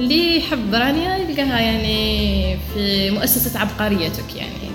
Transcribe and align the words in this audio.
اللي 0.00 0.36
يحب 0.36 0.74
رانيا 0.74 1.16
يلقاها 1.16 1.60
يعني 1.60 2.58
في 2.74 3.10
مؤسسة 3.10 3.60
عبقريتك 3.60 4.36
يعني. 4.36 4.70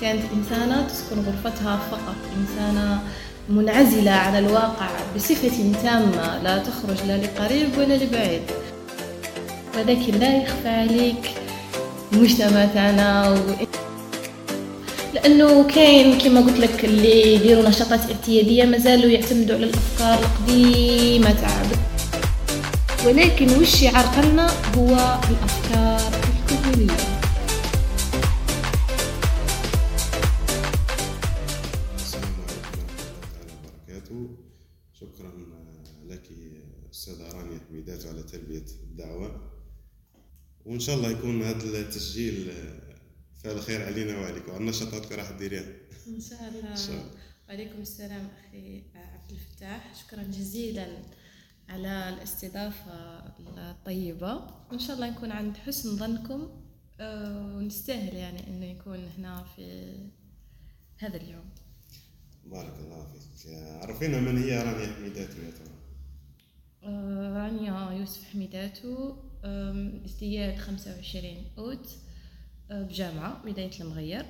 كانت 0.00 0.22
إنسانة 0.36 0.86
تسكن 0.88 1.16
غرفتها 1.16 1.80
فقط 1.90 2.16
إنسانة 2.36 3.00
منعزلة 3.48 4.10
عن 4.10 4.36
الواقع 4.38 4.88
بصفة 5.16 5.72
تامة 5.82 6.42
لا 6.42 6.58
تخرج 6.58 7.06
لا 7.06 7.16
لقريب 7.16 7.68
ولا 7.78 7.94
لبعيد. 7.94 8.42
ولكن 9.78 10.18
لا 10.18 10.36
يخفى 10.36 10.68
عليك 10.68 11.30
المجتمع 12.12 12.64
تاعنا 12.64 13.30
و... 13.30 13.36
لأنه 15.14 15.64
كاين 15.64 16.18
كما 16.18 16.40
قلت 16.40 16.58
لك 16.58 16.84
اللي 16.84 17.34
يديروا 17.34 17.68
نشاطات 17.68 18.00
اعتيادية 18.10 18.64
مازالوا 18.64 19.10
يعتمدوا 19.10 19.56
على 19.56 19.64
الأفكار 19.64 20.18
القديمة 20.18 21.30
تاع 21.32 21.62
ولكن 23.06 23.46
وش 23.62 23.82
يعرقلنا 23.82 24.46
هو 24.76 25.20
الأفكار 25.30 26.12
الكهوليه 26.30 26.96
السلام 31.96 32.34
عليكم 32.48 32.78
ورحمة 32.78 33.04
الله 33.04 33.20
تعالى 33.32 33.52
وبركاته. 33.56 34.36
شكرا 34.92 35.32
لك 36.08 36.22
أستاذة 36.92 37.32
رانيا 37.32 37.60
حميدات 37.68 38.06
على 38.06 38.22
تلبية 38.22 38.64
الدعوة. 38.82 39.50
وإن 40.66 40.80
شاء 40.80 40.96
الله 40.96 41.10
يكون 41.10 41.42
هذا 41.42 41.80
التسجيل 41.80 42.52
فعل 43.44 43.60
خير 43.60 43.86
علينا 43.86 44.18
وعليك. 44.18 44.48
وعلى 44.48 44.60
النشاطات 44.60 45.04
اللي 45.04 45.16
راح 45.16 45.30
ديريها 45.30 45.64
إن 46.06 46.20
شاء 46.20 46.48
الله. 46.48 46.70
إن 46.70 46.76
شاء 46.76 46.90
الله. 46.90 47.10
وعليكم 47.48 47.80
السلام 47.80 48.28
أخي 48.48 48.82
عبد 48.94 49.30
الفتاح. 49.30 49.94
شكرا 49.94 50.22
جزيلا. 50.22 50.86
على 51.70 52.08
الاستضافة 52.08 53.18
الطيبة. 53.70 54.40
وإن 54.70 54.78
شاء 54.78 54.96
الله 54.96 55.10
نكون 55.10 55.32
عند 55.32 55.56
حسن 55.56 55.96
ظنكم 55.96 56.48
آه، 57.00 57.56
ونستاهل 57.56 58.16
يعني 58.16 58.48
إنه 58.48 58.66
يكون 58.66 58.98
هنا 59.18 59.44
في 59.56 59.92
هذا 60.98 61.16
اليوم. 61.16 61.44
بارك 62.46 62.74
الله 62.78 63.06
فيك. 63.12 63.54
عرفينا 63.82 64.20
من 64.20 64.42
هي 64.42 64.62
رانيا 64.62 64.94
حميدات 64.94 65.28
يا 65.28 65.50
ترى؟ 65.50 65.70
آه، 66.84 67.32
رانيا 67.36 67.98
يوسف 67.98 68.24
حميداتو 68.32 69.16
ازدياد 70.04 70.56
25 70.58 71.44
أوت 71.58 71.96
آه، 72.70 72.82
بجامعة 72.82 73.42
ولاية 73.44 73.80
المغير 73.80 74.26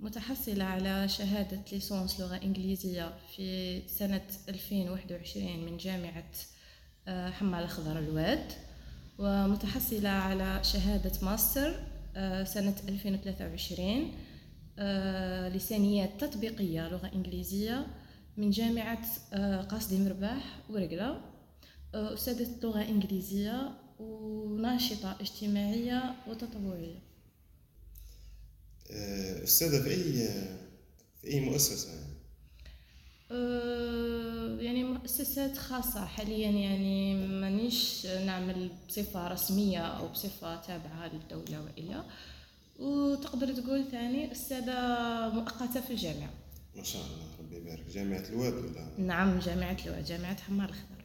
متحصلة 0.00 0.64
على 0.64 1.08
شهادة 1.08 1.60
ليسونس 1.72 2.20
لغة 2.20 2.36
إنجليزية 2.42 3.16
في 3.36 3.82
سنة 3.88 4.26
2021 4.48 5.64
من 5.64 5.76
جامعة 5.76 6.30
آه، 7.08 7.30
حمال 7.30 7.62
الخضر 7.64 7.98
الواد 7.98 8.52
ومتحصلة 9.18 10.08
على 10.08 10.64
شهادة 10.64 11.12
ماستر 11.22 11.80
آه، 12.16 12.44
سنة 12.44 12.74
2023 12.88 14.12
آه، 14.78 15.48
لسانيات 15.48 16.24
تطبيقية 16.24 16.88
لغة 16.88 17.10
إنجليزية 17.14 17.86
من 18.36 18.50
جامعة 18.50 19.06
قاصدي 19.62 19.98
مرباح 19.98 20.58
ورقلة. 20.70 21.20
أستاذة 21.94 22.48
لغة 22.62 22.82
إنجليزية 22.82 23.70
وناشطة 23.98 25.16
اجتماعية 25.20 26.14
وتطوعية. 26.28 26.98
أستاذة 29.44 29.82
في 29.82 29.90
أي 29.90 30.12
في 31.20 31.28
أي 31.28 31.40
مؤسسة؟ 31.40 32.13
يعني 34.60 34.84
مؤسسات 34.84 35.58
خاصة 35.58 36.04
حاليا 36.04 36.50
يعني 36.50 37.26
مانيش 37.26 38.06
نعمل 38.06 38.70
بصفة 38.88 39.28
رسمية 39.28 39.78
أو 39.78 40.08
بصفة 40.08 40.60
تابعة 40.60 41.10
للدولة 41.12 41.62
وإلا. 41.62 42.04
وتقدر 42.78 43.52
تقول 43.52 43.84
ثاني 43.90 44.32
أستاذة 44.32 44.74
مؤقتة 45.34 45.80
في 45.80 45.90
الجامعة. 45.90 46.30
ما 46.76 46.82
شاء 46.82 47.02
الله 47.02 47.26
ربي 47.40 47.56
يبارك. 47.56 47.84
جامعة 47.94 48.24
الواد 48.30 48.54
ولا؟ 48.54 48.88
نعم 48.98 49.38
جامعة 49.38 49.76
لواء 49.86 50.02
جامعة 50.02 50.40
حمار 50.40 50.68
الخضر 50.68 51.04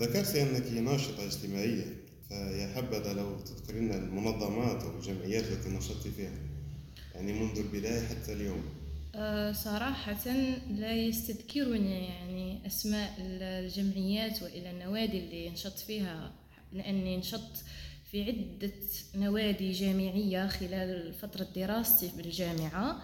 ذكرت 0.00 0.36
أنك 0.36 0.72
ناشطة 0.72 1.26
اجتماعية 1.26 1.96
فيا 2.28 2.72
حبذا 2.76 3.12
لو 3.12 3.40
تذكرين 3.40 3.92
المنظمات 3.92 4.82
أو 4.82 4.96
الجمعيات 4.96 5.44
التي 5.44 5.68
نشطت 5.68 6.08
فيها 6.08 6.32
يعني 7.14 7.32
منذ 7.32 7.58
البداية 7.58 8.06
حتى 8.06 8.32
اليوم. 8.32 8.62
صراحة 9.52 10.32
لا 10.70 10.92
يستذكرني 10.92 12.04
يعني 12.08 12.66
أسماء 12.66 13.14
الجمعيات 13.18 14.42
وإلى 14.42 14.70
النوادي 14.70 15.18
اللي 15.18 15.50
نشط 15.50 15.78
فيها 15.78 16.32
لأني 16.72 17.16
نشطت 17.16 17.64
في 18.10 18.22
عدة 18.22 18.72
نوادي 19.14 19.72
جامعية 19.72 20.46
خلال 20.46 21.14
فترة 21.14 21.46
دراستي 21.56 22.10
بالجامعة 22.16 23.02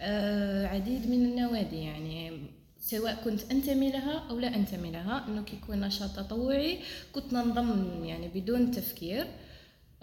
أه، 0.00 0.66
عديد 0.66 1.10
من 1.10 1.24
النوادي 1.24 1.76
يعني 1.76 2.40
سواء 2.80 3.14
كنت 3.24 3.50
أنتمي 3.50 3.90
لها 3.90 4.18
أو 4.30 4.38
لا 4.38 4.54
أنتمي 4.54 4.90
لها 4.90 5.24
أنه 5.28 5.42
كيكون 5.42 5.80
نشاط 5.80 6.16
تطوعي 6.16 6.78
كنت 7.12 7.32
ننضم 7.32 8.04
يعني 8.04 8.28
بدون 8.28 8.70
تفكير. 8.70 9.26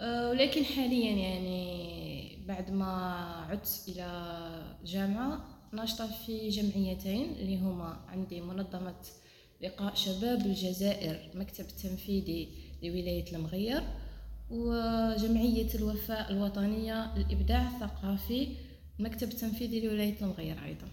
أه، 0.00 0.30
ولكن 0.30 0.64
حاليا 0.64 1.12
يعني 1.12 2.44
بعد 2.48 2.70
ما 2.70 2.86
عدت 3.50 3.84
إلى 3.88 4.06
جامعة 4.84 5.49
ناشطة 5.72 6.10
في 6.26 6.48
جمعيتين 6.48 7.32
اللي 7.32 7.58
هما 7.58 8.04
عندي 8.08 8.40
منظمة 8.40 8.94
لقاء 9.60 9.94
شباب 9.94 10.46
الجزائر 10.46 11.30
مكتب 11.34 11.64
التنفيذي 11.64 12.48
لولاية 12.82 13.36
المغير 13.36 13.82
وجمعية 14.50 15.74
الوفاء 15.74 16.32
الوطنية 16.32 17.18
للإبداع 17.18 17.68
الثقافي 17.68 18.56
المكتب 19.00 19.28
التنفيذي 19.28 19.80
لولاية 19.80 20.22
المغير 20.22 20.64
أيضا. 20.64 20.88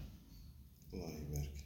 الله 0.94 1.08
يبارك. 1.08 1.64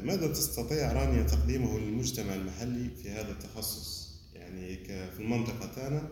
ماذا 0.00 0.32
تستطيع 0.32 0.92
رانيا 0.92 1.22
تقديمه 1.22 1.78
للمجتمع 1.78 2.34
المحلي 2.34 2.90
في 2.90 3.10
هذا 3.10 3.32
التخصص؟ 3.32 4.06
يعني 4.34 4.84
في 4.84 5.20
المنطقة 5.20 5.74
تاعنا 5.74 6.08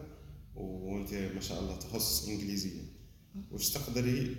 وأنت 0.55 1.15
ما 1.15 1.41
شاء 1.41 1.61
الله 1.61 1.77
تخصص 1.77 2.29
إنجليزية. 2.29 2.83
وش 3.51 3.71
تقدري 3.71 4.37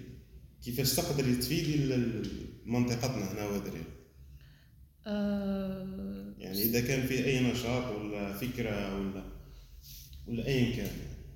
كيفاش 0.65 0.93
تقدري 0.95 1.35
تفيدي 1.35 1.93
منطقتنا 2.65 3.31
هنا 3.31 3.47
ودري 3.47 3.83
أه، 5.07 6.33
يعني 6.37 6.61
إذا 6.63 6.81
كان 6.81 7.07
في 7.07 7.25
أي 7.25 7.51
نشاط 7.51 7.95
ولا 7.95 8.33
فكرة 8.33 8.99
ولا 8.99 9.23
ولا 10.27 10.47
ايا 10.47 10.75
كان. 10.75 10.91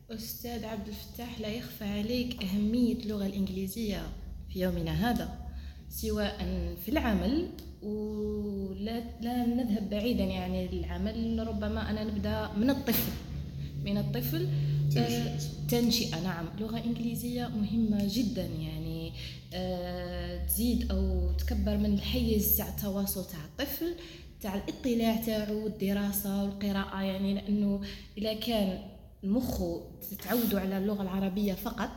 أستاذ 0.10 0.66
عبد 0.66 0.88
الفتاح 0.88 1.40
لا 1.40 1.48
يخفى 1.48 1.84
عليك 1.84 2.44
أهمية 2.44 2.94
اللغة 2.94 3.26
الإنجليزية 3.26 4.02
في 4.54 4.60
يومنا 4.62 5.12
هذا 5.12 5.50
سواء 5.90 6.38
في 6.86 6.92
العمل 6.92 7.50
ولا 7.82 9.04
لا 9.22 9.46
نذهب 9.46 9.90
بعيدا 9.90 10.24
يعني 10.24 10.68
للعمل 10.68 11.48
ربما 11.48 11.90
أنا 11.90 12.04
نبدأ 12.04 12.52
من 12.58 12.70
الطفل. 12.70 13.12
من 13.86 13.98
الطفل. 13.98 14.48
تنشئة. 14.92 15.08
آه، 15.08 15.40
تنشئة 15.70 16.24
نعم 16.24 16.46
لغة 16.60 16.84
إنجليزية 16.86 17.48
مهمة 17.48 18.08
جدا 18.14 18.46
يعني. 18.46 18.79
آه، 18.79 18.79
تزيد 20.48 20.92
أو 20.92 21.32
تكبر 21.32 21.78
من 21.78 21.94
الحيز 21.94 22.58
تاع 22.58 22.68
التواصل 22.68 23.26
تاع 23.26 23.40
الطفل 23.46 23.96
تاع 24.42 24.56
الاطلاع 24.56 25.16
تاعو 25.16 25.68
الدراسة 25.68 26.44
والقراءة. 26.44 27.02
يعني 27.02 27.34
لأنه 27.34 27.82
إذا 28.18 28.34
كان 28.34 28.82
مخه 29.24 29.82
تعودوا 30.24 30.60
على 30.60 30.78
اللغة 30.78 31.02
العربية 31.02 31.54
فقط 31.54 31.90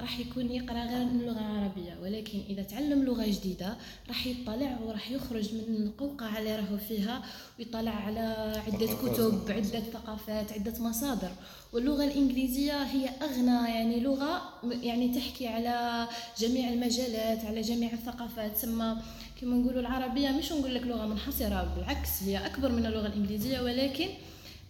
راح 0.00 0.18
يكون 0.18 0.50
يقرأ 0.50 0.84
غير 0.84 1.02
اللغة 1.02 1.38
العربية 1.40 1.98
ولكن 2.02 2.40
إذا 2.48 2.62
تعلم 2.62 3.04
لغة 3.04 3.26
جديدة 3.26 3.76
راح 4.08 4.26
يطلع 4.26 4.78
وراح 4.84 5.10
يخرج 5.10 5.54
من 5.54 5.76
القوقعه 5.76 6.38
اللي 6.38 6.56
راهو 6.56 6.76
فيها 6.88 7.22
ويطلع 7.58 7.90
على 7.90 8.20
عدة. 8.66 8.86
كتب 8.86 9.42
عدة 9.48 9.80
ثقافات 9.80 10.52
عدة 10.52 10.74
مصادر 10.80 11.30
واللغة 11.72 12.04
الإنجليزية 12.04 12.82
هي 12.82 13.08
أغنى 13.08 13.70
يعني 13.70 14.00
لغة 14.00 14.42
يعني 14.82 15.14
تحكي 15.14 15.48
على 15.48 16.08
جميع 16.38 16.68
المجالات 16.68 17.44
على 17.44 17.60
جميع 17.60 17.92
الثقافات 17.92 18.56
تسمى 18.56 18.96
كما 19.40 19.56
نقولوا 19.56 19.80
العربية 19.80 20.28
مش 20.30 20.52
نقول 20.52 20.74
لك 20.74 20.82
لغة 20.82 21.06
منحصرة 21.06 21.74
بالعكس 21.76 22.22
هي 22.22 22.46
أكبر 22.46 22.72
من 22.72 22.86
اللغة 22.86 23.06
الإنجليزية 23.06 23.60
ولكن 23.60 24.08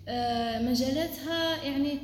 آه، 0.08 0.62
مجالاتها 0.62 1.62
يعني 1.64 1.98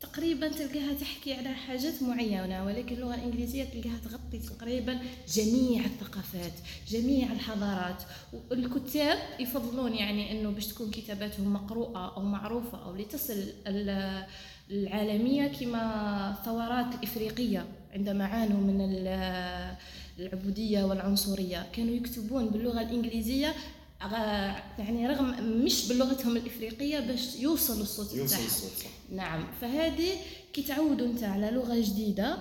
تقريبا 0.00 0.48
تلقاها 0.48 0.92
تحكي 1.00 1.34
على 1.34 1.48
حاجات 1.48 2.02
معينة 2.02 2.64
ولكن 2.64 2.94
اللغة 2.96 3.14
الإنجليزية 3.14 3.64
تلقاها 3.64 3.98
تغطي 4.04 4.38
تقريبا 4.38 4.98
جميع 5.34 5.84
الثقافات 5.84 6.52
جميع 6.88 7.32
الحضارات. 7.32 8.02
والكتاب 8.50 9.18
يفضلون 9.40 9.94
يعني 9.94 10.32
أنه 10.32 10.50
باش 10.50 10.66
تكون 10.66 10.90
كتاباتهم 10.90 11.52
مقروءة 11.52 12.14
أو 12.16 12.22
معروفة 12.22 12.84
أو 12.84 12.96
لتصل 12.96 13.42
ال- 13.66 14.26
العالمية 14.70 15.46
كما 15.46 16.30
الثورات 16.38 16.94
الإفريقية 16.94 17.66
عندما 17.94 18.24
عانوا 18.24 18.60
من 18.60 18.80
ال- 18.80 19.76
العبودية 20.18 20.84
والعنصرية. 20.84 21.66
كانوا 21.72 21.94
يكتبون 21.94 22.48
باللغة 22.48 22.80
الإنجليزية 22.80 23.54
يعني 24.00 25.06
رغم 25.06 25.44
مش 25.64 25.88
بلغتهم 25.88 26.36
الإفريقية 26.36 27.00
باش 27.00 27.36
يوصل 27.36 27.80
الصوت 27.80 28.14
يوصل. 28.14 28.44
الصوت 28.44 28.86
نعم. 29.10 29.46
فهذه 29.60 30.12
كي 30.52 30.62
تعودوا 30.62 31.06
أنت 31.06 31.22
على 31.22 31.50
لغة 31.50 31.80
جديدة 31.80 32.38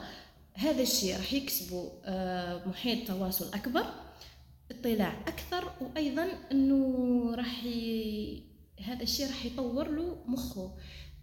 هذا 0.53 0.81
الشيء 0.81 1.17
راح 1.17 1.33
يكسبوا 1.33 1.89
آه، 2.05 2.67
محيط 2.67 3.07
تواصل 3.07 3.53
أكبر 3.53 3.85
اطلاع 4.71 5.21
أكثر 5.27 5.71
وأيضا 5.81 6.27
إنه 6.51 7.35
راح 7.35 7.63
ي... 7.63 8.43
هذا 8.83 9.03
الشيء 9.03 9.27
راح 9.27 9.45
يطور 9.45 9.89
له 9.89 10.17
مخه. 10.27 10.71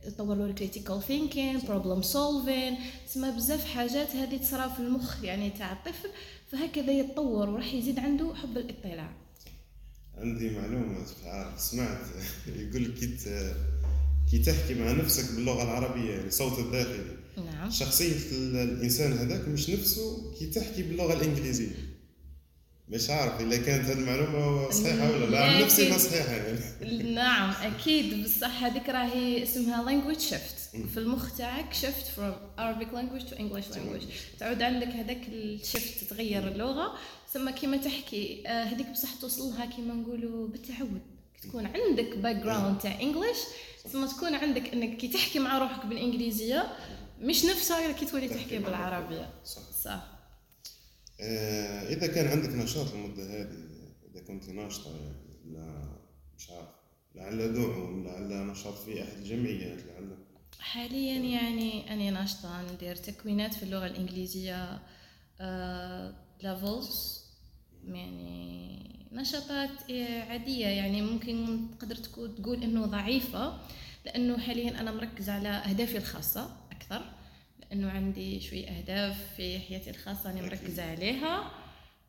يطور 0.06 0.36
له 0.36 0.44
ال 0.44 0.50
critical 0.50 1.02
thinking 1.02 1.58
problem 1.58 2.02
solving 2.02 2.76
تسمى 3.06 3.30
بزاف 3.30 3.74
حاجات 3.74 4.16
هذه 4.16 4.36
تصرى 4.36 4.70
في 4.70 4.80
المخ 4.80 5.24
يعني 5.24 5.50
تاع 5.50 5.72
الطفل 5.72 6.08
فهكذا 6.48 6.92
يتطور 6.92 7.50
وراح 7.50 7.74
يزيد 7.74 7.98
عنده 7.98 8.34
حب 8.34 8.58
الاطلاع. 8.58 9.23
عندي 10.18 10.50
معلومة 10.50 10.96
عارف 11.24 11.60
سمعت. 11.60 11.98
يقول 12.56 12.84
لك 12.84 12.94
كي 14.30 14.38
تحكي 14.38 14.74
مع 14.74 14.92
نفسك 14.92 15.34
باللغة 15.34 15.62
العربية 15.62 16.10
يعني 16.10 16.30
صوت 16.30 16.58
الداخلي. 16.58 17.16
نعم. 17.52 17.70
شخصية 17.70 18.16
ال- 18.32 18.56
الإنسان 18.56 19.12
هذاك 19.12 19.48
مش 19.48 19.70
نفسه 19.70 20.32
كي 20.38 20.46
تحكي 20.46 20.82
باللغة 20.82 21.12
الإنجليزية. 21.14 21.70
مش 22.88 23.10
عارف 23.10 23.40
إذا 23.40 23.56
كانت 23.56 23.84
هذه 23.84 23.98
المعلومة 23.98 24.70
صحيحة 24.70 25.10
ولا 25.10 25.24
لا. 25.26 25.44
عن 25.44 25.62
نفسي 25.62 25.90
ما 25.90 25.98
صحيحة 25.98 26.32
يعني. 26.32 26.58
نعم 27.14 27.50
أكيد. 27.72 28.24
بصح 28.24 28.62
هذيك 28.64 28.88
راهي 28.88 29.42
اسمها 29.42 29.84
language 29.86 30.20
shift. 30.20 30.76
في 30.94 30.96
المخ 30.96 31.36
تاعك 31.36 31.74
shift 31.74 32.18
from 32.18 32.32
Arabic 32.60 32.88
language 32.94 33.30
to 33.30 33.34
English 33.36 33.74
language. 33.76 34.04
تعود 34.38 34.62
عندك 34.62 34.88
هذاك 34.88 35.20
الشفت 35.28 36.04
تغير 36.10 36.48
اللغة 36.48 36.94
ثم 37.34 37.50
كيما 37.50 37.76
تحكي 37.76 38.42
آه، 38.46 38.64
هذيك 38.64 38.90
بصح 38.90 39.14
توصلها 39.14 39.66
كيما 39.66 39.94
نقولوا 39.94 40.48
بالتعود. 40.48 41.02
تكون 41.42 41.66
عندك 41.66 42.16
background 42.18 42.78
تاع 42.78 43.00
English 43.00 43.38
ثم 43.92 44.06
تكون 44.06 44.34
عندك 44.34 44.72
إنك 44.72 44.96
كي 44.96 45.08
تحكي 45.08 45.38
مع 45.38 45.58
روحك 45.58 45.86
بالإنجليزية 45.86 46.76
مش 47.20 47.44
نفسها 47.44 47.92
كي 47.92 48.06
تولي 48.06 48.28
تحكي 48.28 48.58
بالعربية. 48.58 49.30
صح. 49.44 49.62
صح. 49.82 50.02
آه، 51.20 51.88
إذا 51.88 52.06
كان 52.06 52.28
عندك 52.28 52.48
نشاط 52.48 52.92
المدة 52.92 53.22
هذه 53.22 53.68
إذا 54.10 54.20
كنت 54.26 54.48
ناشطة 54.48 54.90
يعني 54.90 55.52
لا 55.52 55.98
مش 56.38 56.50
عارف 56.50 56.68
لعل 57.14 57.52
دعم 57.54 58.04
لعل 58.04 58.46
نشاط 58.46 58.74
في 58.74 59.02
أحد 59.02 59.16
الجمعيات 59.16 59.78
لعل. 59.78 60.16
حاليا 60.60 61.18
يعني 61.18 61.94
أنا 61.94 62.10
ناشطة 62.10 62.72
ندير 62.72 62.96
تكوينات 62.96 63.54
في 63.54 63.62
اللغة 63.62 63.86
الإنجليزية 63.86 64.82
ليفلز 66.42 67.23
يعني 67.88 68.74
نشاطات 69.12 69.70
عادية 70.30 70.66
يعني 70.66 71.02
ممكن 71.02 71.66
تقدر 71.78 71.96
تكون 71.96 72.34
تقول 72.34 72.62
إنه 72.62 72.86
ضعيفة 72.86 73.58
لأنه 74.06 74.38
حاليا 74.38 74.80
أنا 74.80 74.92
مركزة 74.92 75.32
على 75.32 75.48
أهدافي 75.48 75.98
الخاصة 75.98 76.50
أكثر 76.72 77.02
لأنه 77.60 77.90
عندي 77.90 78.40
شوي 78.40 78.68
أهداف 78.68 79.16
في 79.36 79.58
حياتي 79.60 79.90
الخاصة 79.90 80.30
أنا 80.30 80.42
مركزة 80.42 80.90
عليها 80.90 81.50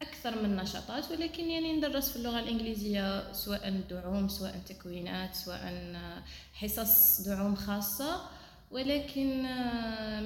أكثر 0.02 0.44
من 0.44 0.56
نشاطات 0.56 1.12
ولكن 1.12 1.50
يعني 1.50 1.74
ندرس 1.74 2.10
في 2.10 2.16
اللغة 2.16 2.40
الإنجليزية 2.40 3.34
سواء 3.34 3.82
دعوم 3.90 4.28
سواء 4.28 4.62
تكوينات 4.70 5.36
سواء 5.36 5.94
حصص 6.54 7.22
دعوم 7.22 7.56
خاصة 7.56 8.22
ولكن 8.72 9.44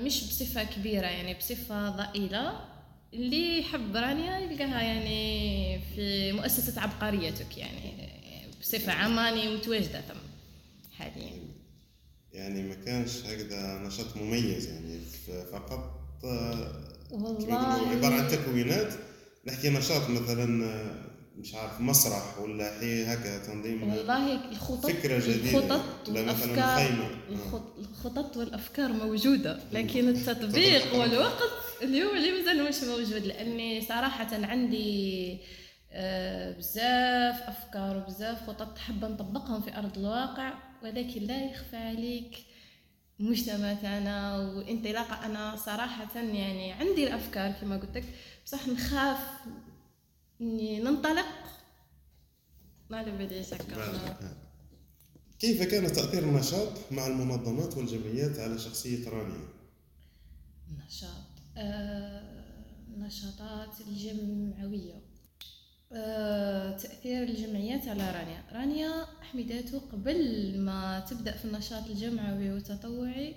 مش 0.04 0.24
بصفة 0.24 0.64
كبيرة 0.64 1.08
يعني 1.08 1.34
بصفة 1.34 1.90
ضئيلة. 1.90 2.60
اللي 3.14 3.60
يحب 3.60 3.96
رانيا 3.96 4.40
يلقاها 4.40 4.82
يعني 4.82 5.80
في 5.96 6.32
مؤسسة 6.32 6.82
عبقريتك 6.82 7.58
يعني 7.58 8.10
بصفة 8.62 8.92
عامة 8.94 9.30
أنا 9.30 9.52
متواجدة 9.56 10.02
ثم 10.02 10.20
حاليا. 10.98 11.32
يعني 12.34 12.64
ما 12.64 12.76
كانش 12.76 13.12
هكذا 13.26 13.80
نشاط 13.88 14.18
مميز 14.18 14.66
يعني 14.68 15.00
فقط 15.52 16.00
والله. 17.12 17.90
عبارة 17.90 18.14
عن 18.14 18.28
تكوينات. 18.28 18.94
نحكي 19.48 19.70
نشاط 19.70 20.10
مثلا 20.10 20.46
مش 21.38 21.54
عارف 21.56 21.82
مسرح 21.82 22.40
ولا 22.40 22.80
حي 22.80 23.04
هكا 23.06 23.38
تنظيم 23.38 23.84
والله 23.84 24.50
الخطط 24.52 24.86
فكرة 24.92 25.20
جديدة. 25.20 25.60
الخطط 25.60 26.10
خيمة 26.56 27.04
آه. 27.06 27.10
الخط- 27.30 27.78
الخطط 27.80 28.38
والأفكار 28.38 28.94
موجودة 28.94 29.60
لكن 29.74 30.10
التطبيق 30.16 30.96
والوقت 30.96 31.50
اليوم 31.82 32.18
اللي 32.18 32.32
مازال 32.32 32.64
مش 32.64 32.84
موجود 32.84 33.26
لأني 33.26 33.82
صراحة 33.82 34.46
عندي 34.46 35.40
آه، 35.92 36.52
بزاف 36.58 37.42
أفكار 37.42 37.98
وبزاف 37.98 38.48
خطط 38.48 38.78
حابة 38.78 39.08
نطبقهم 39.08 39.62
في 39.62 39.78
أرض 39.78 39.98
الواقع 39.98 40.54
ولكن 40.84 41.22
لا 41.22 41.46
يخفى 41.46 41.78
عليك 41.78 42.38
المجتمع 43.20 43.74
تاعنا 43.74 44.38
وانطلاقة. 44.38 45.26
أنا 45.26 45.56
صراحة 45.56 46.16
يعني 46.16 46.72
عندي 46.72 47.08
الأفكار 47.08 47.52
كما 47.52 47.78
قلت 47.78 47.98
لك 47.98 48.06
بصح 48.46 48.68
نخاف 48.68 49.20
إني 50.42 50.80
ننطلق. 50.80 51.26
ما 52.90 52.98
على 52.98 53.12
باليش 53.12 53.54
هكا 53.54 54.40
كيف 55.40 55.64
كان 55.64 55.94
تأثير 55.94 56.24
النشاط 56.24 56.92
مع 56.92 57.08
المنظمات 57.08 57.78
والجمعيات 57.78 58.40
على 58.40 58.60
شخصية 58.60 59.10
رانيا؟ 59.10 59.48
نشاط 60.88 61.10
آه، 61.10 61.19
نشاطات 62.98 63.70
الجمعوية. 63.88 65.02
آه، 65.94 66.78
تأثير 66.78 67.24
الجمعيات 67.24 67.88
على 67.88 68.12
رانيا. 68.12 68.44
رانيا 68.54 69.06
حميداتو 69.22 69.80
قبل 69.80 70.54
ما 70.62 71.00
تبدأ 71.10 71.32
في 71.32 71.46
النشاط 71.46 71.88
الجمعوي 71.88 72.52
والتطوعي 72.52 73.36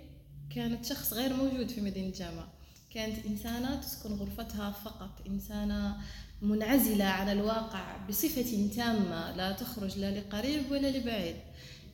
كانت 0.55 0.85
شخص 0.85 1.13
غير 1.13 1.33
موجود 1.37 1.69
في 1.69 1.81
مدينة 1.81 2.07
الجامعة 2.09 2.53
كانت 2.95 3.27
إنسانة 3.27 3.81
تسكن 3.81 4.13
غرفتها 4.13 4.71
فقط. 4.71 5.11
إنسانة 5.29 5.97
منعزلة 6.43 7.05
عن 7.05 7.29
الواقع 7.29 8.07
بصفة 8.09 8.69
تامة 8.77 9.37
لا 9.37 9.53
تخرج 9.53 9.99
لا 9.99 10.19
لقريب 10.19 10.63
ولا 10.71 10.99
لبعيد. 10.99 11.37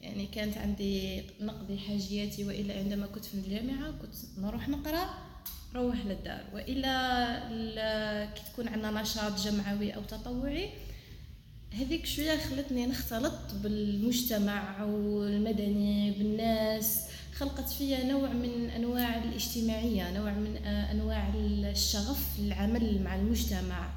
يعني 0.01 0.27
كانت 0.27 0.59
عندي 0.59 1.23
نقضي 1.41 1.79
حاجياتي 1.79 2.45
وإلا 2.45 2.79
عندما 2.79 3.07
كنت 3.07 3.25
في 3.25 3.35
الجامعة 3.35 3.91
كنت 3.91 4.15
نروح 4.39 4.69
نقرأ 4.69 5.28
روح 5.75 5.97
للدار. 6.07 6.45
وإلا 6.55 6.93
ال- 7.51 8.35
كي 8.35 8.43
تكون 8.53 8.69
عندنا 8.69 9.03
نشاط 9.03 9.41
جمعوي 9.41 9.91
أو 9.95 10.01
تطوعي 10.03 10.71
هذيك 11.73 12.07
شوية 12.07 12.39
خلتني 12.39 12.87
نختلط 12.87 13.35
بالمجتمع 13.63 14.83
والمدني 14.85 16.11
بالناس. 16.11 17.03
خلقت 17.35 17.69
فيا 17.69 18.05
نوع 18.05 18.29
من 18.33 18.71
أنواع 18.71 19.23
الاجتماعية 19.25 20.11
نوع 20.19 20.33
من 20.33 20.57
أنواع 20.67 21.33
الشغف 21.35 22.39
للعمل 22.39 23.03
مع 23.03 23.15
المجتمع. 23.17 23.91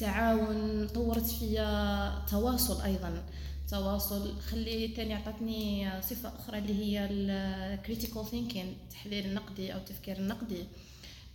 تعاون 0.00 0.88
طورت 0.88 1.26
فيا 1.26 2.12
تواصل 2.30 2.82
أيضا. 2.82 3.22
تواصل 3.70 4.40
خلي 4.40 4.88
تاني 4.88 5.14
عطتني 5.14 5.90
صفة 6.02 6.32
أخرى 6.38 6.58
اللي 6.58 6.84
هي 6.84 7.08
ال 7.10 7.23
critical 7.23 8.26
thinking 8.30 8.66
التحليل 8.84 9.26
النقدي 9.26 9.72
أو 9.74 9.78
التفكير 9.78 10.16
النقدي. 10.16 10.64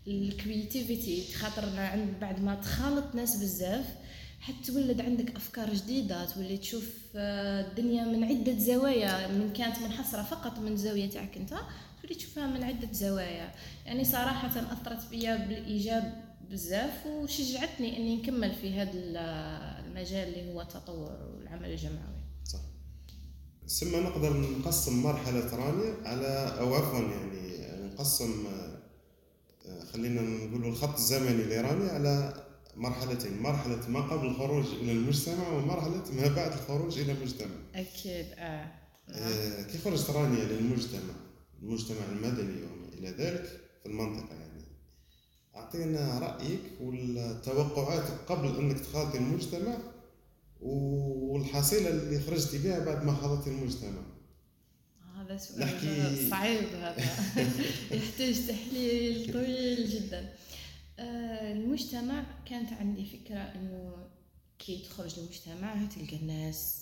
ال 0.07 0.19
creativity 0.19 1.33
خاطر 1.33 1.79
عند 1.79 2.19
بعد 2.21 2.41
ما 2.41 2.55
تخالط 2.55 3.15
ناس 3.15 3.35
بزاف 3.35 3.85
حتولد 4.39 5.01
عندك 5.01 5.35
أفكار 5.35 5.73
جديدة 5.73 6.25
تولي 6.25 6.57
تشوف 6.57 6.83
آه، 7.15 7.67
الدنيا 7.67 8.05
من 8.05 8.23
عدة 8.23 8.59
زوايا 8.59 9.27
من 9.27 9.53
كانت 9.53 9.79
منحصرة 9.79 10.23
فقط 10.23 10.59
من 10.59 10.77
زاوية 10.77 11.09
تاعك 11.09 11.37
أنت 11.37 11.53
تولي 12.01 12.15
تشوفها 12.15 12.47
من 12.47 12.63
عدة 12.63 12.93
زوايا. 12.93 13.51
يعني 13.85 14.03
صراحة 14.03 14.47
أثرت 14.47 15.09
بيا 15.09 15.35
بالإيجاب 15.35 16.23
بزاف 16.51 17.05
وشجعتني 17.05 17.97
إني 17.97 18.15
نكمل 18.15 18.55
في 18.55 18.73
هذا 18.73 18.91
المجال 18.93 20.27
اللي 20.27 20.53
هو 20.53 20.61
التطور 20.61 21.11
والعمل 21.35 21.71
الجمعوي 21.71 22.23
صح. 22.45 22.59
ثم 23.67 24.03
نقدر 24.03 24.37
نقسم 24.37 25.03
مرحلة 25.03 25.55
رانيا 25.55 25.95
على 26.05 26.55
أو 26.59 26.75
عفوا 26.75 26.99
يعني 26.99 27.47
نقسم 27.85 28.45
خلينا 29.93 30.21
نقول 30.21 30.65
الخط 30.65 30.95
الزمني 30.95 31.43
لرانيا 31.43 31.91
على 31.91 32.43
مرحلتين. 32.75 33.41
مرحلة 33.41 33.89
ما 33.89 34.01
قبل 34.01 34.27
الخروج 34.27 34.65
إلى 34.65 34.91
المجتمع 34.91 35.49
ومرحلة 35.49 36.03
ما 36.13 36.27
بعد 36.35 36.51
الخروج 36.53 36.99
إلى 36.99 37.11
المجتمع. 37.11 37.55
أكيد 37.75 38.25
آه 38.37 38.71
آه، 39.09 39.61
كيف 39.61 39.85
خرجت 39.85 40.09
رانيا 40.09 40.43
للمجتمع 40.43 41.13
المجتمع 41.61 42.05
المدني 42.11 42.63
وما 42.63 42.87
إلى 42.93 43.09
ذلك 43.09 43.43
في 43.83 43.85
المنطقة 43.85 44.35
يعني. 44.35 44.63
أعطينا 45.55 46.19
رأيك 46.19 46.61
والتوقعاتك 46.81 48.13
قبل 48.27 48.57
أنك 48.59 48.79
تخاطي 48.79 49.17
المجتمع 49.17 49.77
والحصيلة 50.61 51.89
اللي 51.89 52.19
خرجتي 52.19 52.57
بها 52.57 52.79
بعد 52.79 53.05
ما 53.05 53.13
خاضتي 53.13 53.49
المجتمع. 53.49 54.01
هذا 55.27 55.37
سؤال 55.37 55.59
نحكي- 55.59 56.29
صعيب 56.29 56.63
هذا. 56.81 57.05
يحتاج 57.97 58.47
تحليل 58.47 59.33
طويل 59.33 59.89
جدا. 59.89 60.29
آه، 60.99 61.51
المجتمع 61.53 62.23
كانت 62.45 62.73
عندي 62.73 63.05
فكرة 63.05 63.39
إنه 63.39 63.91
كي 64.59 64.77
تخرج 64.89 65.11
للمجتمع 65.19 65.85
تلقى 65.95 66.15
الناس 66.15 66.77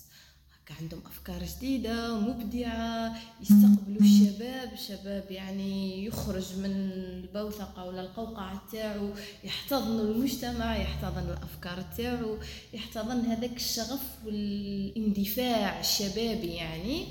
عندهم 0.80 1.00
أفكار 1.06 1.42
جديدة 1.56 2.20
مبدعه 2.20 3.16
يستقبلوا 3.40 4.00
الشباب 4.02 4.72
الشباب 4.72 5.24
يعني 5.30 6.04
يخرج 6.06 6.56
من 6.58 6.70
البوثقة 6.92 7.84
ولا 7.84 8.00
القوقعة 8.00 8.62
تاعو 8.72 9.10
يحتضن 9.44 10.00
المجتمع 10.00 10.76
يحتضن 10.76 11.28
الأفكار 11.30 11.84
تاعو 11.98 12.38
يحتضن 12.74 13.20
هذاك 13.26 13.56
الشغف 13.56 14.02
والإندفاع 14.26 15.80
الشبابي 15.80 16.46
يعني. 16.54 17.06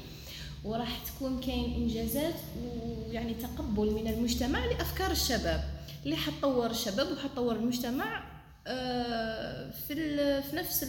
وراح 0.65 0.99
تكون 1.05 1.39
كاين 1.39 1.73
إنجازات 1.73 2.35
ويعني 2.61 3.33
تقبل 3.33 3.91
من 3.91 4.07
المجتمع 4.07 4.65
لأفكار 4.65 5.11
الشباب 5.11 5.63
اللي 6.05 6.15
حتطور 6.15 6.71
الشباب 6.71 7.11
وحتطور 7.11 7.55
المجتمع 7.55 8.23
آه، 8.67 9.71
في 9.71 9.95
في 10.41 10.55
نفس 10.55 10.85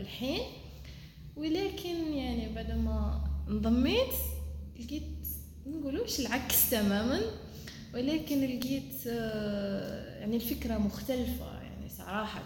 الحين. 0.00 0.40
ولكن 1.36 2.12
يعني 2.14 2.54
بعد 2.54 2.70
ما 2.70 3.24
انضميت 3.48 4.14
لقيت 4.80 5.02
نقولوش 5.66 6.20
العكس 6.20 6.70
تماما 6.70 7.20
ولكن 7.94 8.40
لقيت 8.40 9.06
آه، 9.08 10.18
يعني 10.20 10.36
الفكرة 10.36 10.78
مختلفة 10.78 11.62
يعني 11.62 11.88
صراحة. 11.98 12.42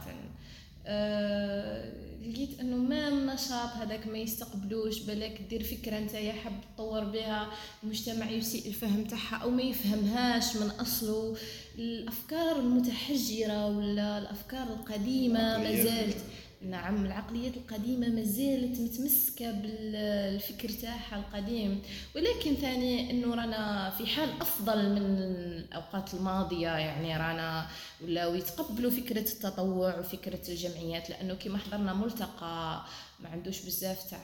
آه، 0.87 1.93
لقيت 2.29 2.61
إنه 2.61 2.77
ما 2.77 3.09
النشاط 3.09 3.71
هذاك 3.77 4.07
ما 4.07 4.19
يستقبلوش 4.19 5.01
بالك 5.01 5.41
دير 5.51 5.63
فكرة 5.63 5.99
أنت 5.99 6.15
يا 6.15 6.33
حاب 6.33 6.53
تطور 6.75 7.05
بها 7.05 7.51
المجتمع 7.83 8.31
يسيء 8.31 8.67
الفهم 8.67 9.05
تاعها 9.05 9.37
أو 9.37 9.51
ما 9.51 9.63
يفهمهاش 9.63 10.57
من 10.57 10.71
أصله. 10.71 11.37
الأفكار 11.79 12.59
المتحجرة 12.59 13.67
ولا 13.67 14.19
الأفكار 14.19 14.63
القديمة 14.63 15.59
ما 15.59 15.83
زالت. 15.83 16.17
نعم 16.61 17.07
العقليات 17.07 17.57
القديمة 17.57 18.09
ما 18.09 18.23
زالت 18.23 18.81
متمسكة 18.81 19.51
بالفكر 19.53 20.69
تاعها 20.69 21.17
القديم. 21.17 21.83
ولكن 22.17 22.55
ثاني 22.55 23.11
إنه 23.11 23.35
رانا 23.35 23.91
في 23.91 24.07
حال 24.07 24.29
أفضل 24.41 24.91
من 24.91 25.19
الأوقات 25.19 26.15
الماضية 26.15 26.69
يعني 26.69 27.17
رانا 27.17 27.67
ولاو 28.05 28.35
يتقبلوا 28.35 28.91
فكرة 28.91 29.21
التطوع 29.33 29.99
وفكرة 29.99 30.41
الجمعيات 30.49 31.11
لأنه 31.11 31.35
كما 31.35 31.59
حضرنا 31.59 31.95
ملتقى 31.95 32.85
ما 33.21 33.29
عندوش 33.29 33.61
بزاف 33.63 34.11
تاع 34.11 34.21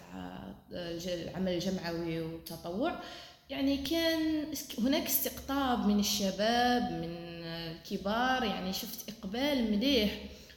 العمل 0.73 1.53
الجمعوي 1.53 2.21
والتطوع 2.21 3.01
يعني 3.51 3.77
كان 3.77 4.45
هناك 4.79 5.07
استقطاب 5.07 5.87
من 5.87 5.99
الشباب 6.01 6.83
من 6.83 7.17
الكبار 7.45 8.45
يعني 8.45 8.73
شفت 8.73 9.09
إقبال 9.09 9.71
مليح. 9.71 10.11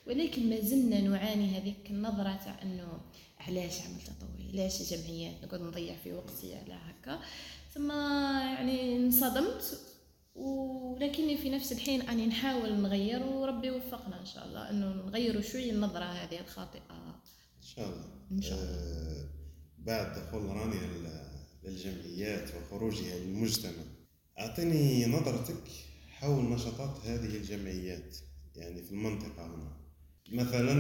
ولكن 0.10 0.50
ما 0.50 0.62
زلنا 0.62 1.02
نعاني 1.02 1.58
هذيك 1.58 1.90
النظرة 1.90 2.40
تاع 2.44 2.62
إنه 2.62 3.02
علاش 3.40 3.82
عمل 3.82 4.02
تطوعي 4.02 4.50
علاش 4.54 4.94
جمعيات 4.94 5.44
نقعد 5.44 5.62
نضيع 5.62 5.96
في 6.04 6.14
وقتي 6.14 6.56
على 6.56 6.74
هكا؟ 6.74 7.20
ثم 7.74 7.92
يعني 7.92 8.96
انصدمت 8.96 9.80
ولكني 10.36 11.38
في 11.38 11.50
نفس 11.50 11.72
الحين 11.72 12.02
أني 12.02 12.28
نحاول 12.28 12.82
نغير 12.82 13.24
وربي 13.24 13.68
يوفقنا 13.68 14.20
إن 14.20 14.26
شاء 14.26 14.48
الله 14.48 14.70
إنه 14.70 14.94
نغيروا 14.94 15.42
شوي 15.42 15.70
النظرة 15.72 16.04
هذه 16.04 16.40
الخاطئة. 16.40 16.82
إن 17.58 17.68
شاء 17.68 17.86
الله. 17.86 18.06
إن 18.32 18.42
شاء 18.42 18.60
الله. 18.60 18.70
آه 18.70 19.30
بعد 19.78 20.20
دخول 20.20 20.42
رانيا 20.42 20.90
للجمعيات 21.64 22.50
وخروجها 22.56 23.18
للمجتمع 23.20 23.84
أعطيني 24.40 25.06
نظرتك 25.06 25.64
حول 26.10 26.44
نشاطات 26.44 27.06
هذه 27.06 27.36
الجمعيات 27.38 28.18
يعني 28.56 28.84
في 28.84 28.92
المنطقة 28.92 29.46
هنا. 29.46 29.89
مثلا 30.32 30.74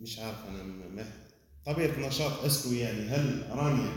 مش 0.00 0.18
عارف 0.18 0.38
أنا 0.48 1.04
طبيعة 1.66 2.08
نشاط 2.08 2.44
اسكو 2.44 2.72
يعني 2.72 3.00
هل 3.00 3.46
رانيا 3.50 3.92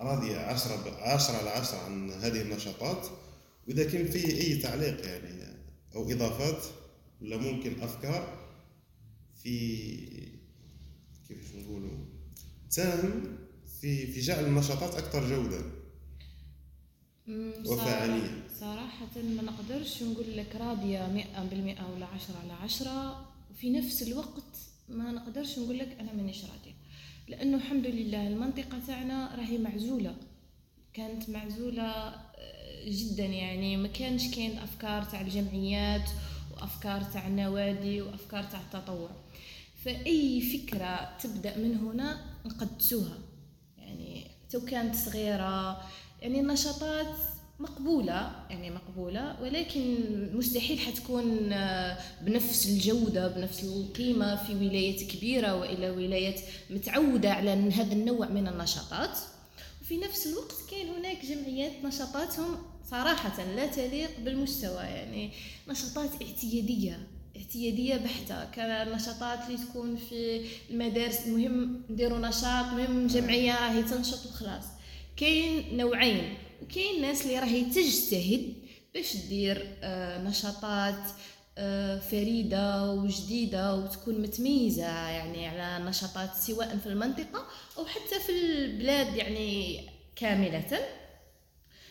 راضيه 0.00 0.36
عشرة 0.36 0.96
عشرة 1.00 1.34
على 1.36 1.50
عشرة 1.50 1.78
عن 1.78 2.10
هذه 2.10 2.42
النشاطات؟ 2.42 3.06
وإذا 3.68 3.90
كان 3.90 4.06
في 4.06 4.24
أي 4.40 4.56
تعليق 4.56 5.06
يعني 5.06 5.58
أو 5.96 6.10
إضافات 6.10 6.62
ولا 7.22 7.36
ممكن 7.36 7.82
أفكار 7.82 8.38
في 9.42 9.88
كيف 11.28 11.56
نقولوا؟ 11.56 12.04
تساهم 12.70 13.38
في 13.80 14.06
في 14.06 14.20
جعل 14.20 14.44
النشاطات 14.44 14.94
أكثر 14.94 15.28
جودة. 15.28 15.62
وفاعلية. 17.66 18.42
صراحة 18.60 19.22
ما 19.22 19.42
نقدرش 19.42 20.02
نقول 20.02 20.36
لك 20.36 20.56
مئة 21.08 21.44
بالمئة 21.44 21.92
ولا 21.94 22.06
عشرة 22.06 22.36
على 22.44 22.52
عشرة. 22.52 23.27
في 23.60 23.70
نفس 23.70 24.02
الوقت 24.02 24.56
ما 24.88 25.12
نقدرش 25.12 25.58
نقول 25.58 25.78
لك 25.78 25.96
أنا 26.00 26.12
مانيش 26.12 26.44
راضية. 26.44 26.74
لأنه 27.28 27.56
الحمد 27.56 27.86
لله 27.86 28.26
المنطقة 28.28 28.78
تاعنا 28.86 29.34
راهي 29.34 29.58
معزولة. 29.58 30.16
كانت 30.94 31.30
معزولة 31.30 31.82
آه، 31.82 32.88
جدا 32.88 33.24
يعني. 33.24 33.76
ما 33.76 33.88
كانش 33.88 34.30
كاين 34.34 34.58
أفكار 34.58 35.04
تاع 35.04 35.20
الجمعيات 35.20 36.10
وأفكار 36.52 37.02
تاع 37.02 37.26
النوادي 37.26 38.02
وأفكار 38.02 38.44
تاع 38.44 38.60
التطوع. 38.60 39.10
فأي 39.84 40.40
فكرة 40.40 41.16
تبدأ 41.22 41.56
من 41.58 41.76
هنا 41.76 42.20
نقدسوها. 42.46 43.18
يعني 43.78 44.26
تو 44.50 44.64
كانت 44.64 44.94
صغيرة 44.94 45.82
يعني 46.22 46.40
النشاطات 46.40 47.16
مقبولة 47.60 48.32
يعني 48.50 48.70
مقبولة 48.70 49.42
ولكن 49.42 49.94
مستحيل 50.34 50.78
حتكون 50.78 51.52
آه، 51.52 51.98
بنفس 52.22 52.66
الجودة 52.66 53.28
بنفس 53.28 53.64
القيمة 53.64 54.36
في 54.36 54.54
ولايات 54.54 55.02
كبيرة 55.02 55.54
وإلى 55.54 55.90
ولايات 55.90 56.40
متعودة 56.70 57.32
على 57.32 57.50
هذا 57.50 57.92
النوع 57.92 58.28
من 58.28 58.48
النشاطات. 58.48 59.18
وفي 59.82 59.96
نفس 59.96 60.26
الوقت 60.26 60.54
كاين 60.70 60.88
هناك 60.88 61.24
جمعيات 61.24 61.72
نشاطاتهم 61.84 62.56
صراحة 62.90 63.44
لا 63.56 63.66
تليق 63.66 64.20
بالمستوى 64.20 64.82
يعني 64.82 65.30
نشاطات 65.68 66.10
اعتيادية 66.22 67.06
اعتيادية 67.36 67.96
بحتة 67.96 68.44
كنشاطات 68.44 69.38
اللي 69.46 69.58
تكون 69.58 69.96
في 69.96 70.44
المدارس 70.70 71.26
المهم 71.26 71.82
نديروا 71.90 72.18
نشاط 72.18 72.64
مهم 72.64 73.06
جمعية 73.06 73.52
راهي 73.52 73.82
تنشط 73.82 74.26
وخلاص. 74.26 74.64
كاين 75.16 75.76
نوعين. 75.76 76.34
وكاين 76.62 77.02
ناس 77.02 77.22
اللي 77.22 77.38
راهي 77.38 77.64
تجتهد 77.64 78.54
باش 78.94 79.16
دير 79.16 79.76
آه، 79.82 80.22
نشاطات 80.22 81.00
آه، 81.58 81.98
فريدة 81.98 82.90
وجديدة 82.92 83.74
وتكون 83.74 84.20
متميزة 84.22 85.08
يعني 85.08 85.46
على 85.46 85.84
نشاطات 85.84 86.34
سواء 86.34 86.78
في 86.78 86.86
المنطقة 86.86 87.46
أو 87.78 87.86
حتى 87.86 88.20
في 88.26 88.32
البلاد 88.32 89.16
يعني 89.16 89.80
كاملة. 90.16 90.78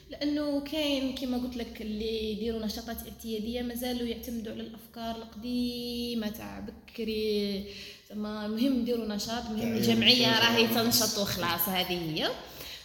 لأنه 0.10 0.60
كاين 0.62 1.16
كما 1.16 1.38
قلت 1.38 1.58
لك 1.58 1.82
اللي 1.82 2.32
يديروا 2.32 2.66
نشاطات 2.66 2.98
اعتيادية 3.08 3.62
مازالوا 3.62 4.08
يعتمدوا 4.08 4.54
على 4.54 4.62
الأفكار 4.62 5.16
القديمة 5.16 6.30
تاع 6.30 6.60
بكري. 6.60 7.66
زعما 8.10 8.48
مهم 8.48 8.74
نديروا 8.74 9.06
نشاط 9.08 9.44
مهم 9.44 9.78
الجمعيه 9.78 10.40
راهي 10.40 10.68
تنشط 10.68 11.18
وخلاص 11.20 11.70
هذه 11.70 12.12
هي. 12.12 12.30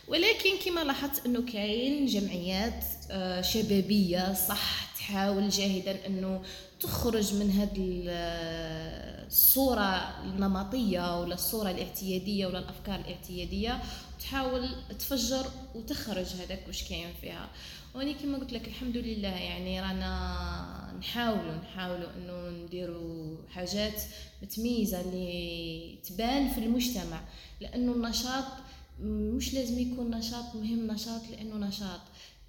ولكن 0.09 0.51
كما 0.65 0.85
لاحظت 0.85 1.27
أنه 1.27 1.43
كاين 1.53 2.07
جمعيات 2.07 2.85
آه، 3.11 3.41
شبابية 3.41 4.35
صح 4.35 4.95
تحاول 4.97 5.49
جاهدا 5.49 6.07
أنه 6.07 6.43
تخرج 6.81 7.35
من 7.35 7.51
هذه 7.51 8.05
آه، 8.09 9.27
الصورة 9.27 10.21
النمطية 10.25 11.21
ولا 11.21 11.35
الصورة 11.35 11.71
الاعتيادية 11.71 12.47
ولا 12.47 12.59
الأفكار 12.59 13.01
الاعتيادية 13.01 13.83
وتحاول 14.17 14.69
تفجر 14.99 15.47
وتخرج 15.75 16.27
هذاك 16.27 16.65
واش 16.67 16.89
كاين 16.89 17.09
فيها. 17.21 17.49
واني 17.95 18.15
كما 18.15 18.39
قلت 18.39 18.53
لك 18.53 18.69
الحمد 18.69 18.97
لله 18.97 19.29
يعني 19.29 19.81
رانا 19.81 20.95
نحاولوا 20.99 21.55
نحاولوا 21.55 22.09
أنه 22.17 22.51
نديروا 22.65 23.37
حاجات 23.51 24.03
متميزة 24.43 25.01
اللي 25.01 25.99
تبان 26.09 26.49
في 26.49 26.59
المجتمع 26.59 27.21
لأنه 27.61 27.93
النشاط 27.93 28.45
مش 29.03 29.55
لازم 29.55 29.79
يكون 29.79 30.11
نشاط 30.11 30.55
مهم 30.55 30.87
نشاط 30.91 31.23
لأنه 31.31 31.67
نشاط. 31.67 32.01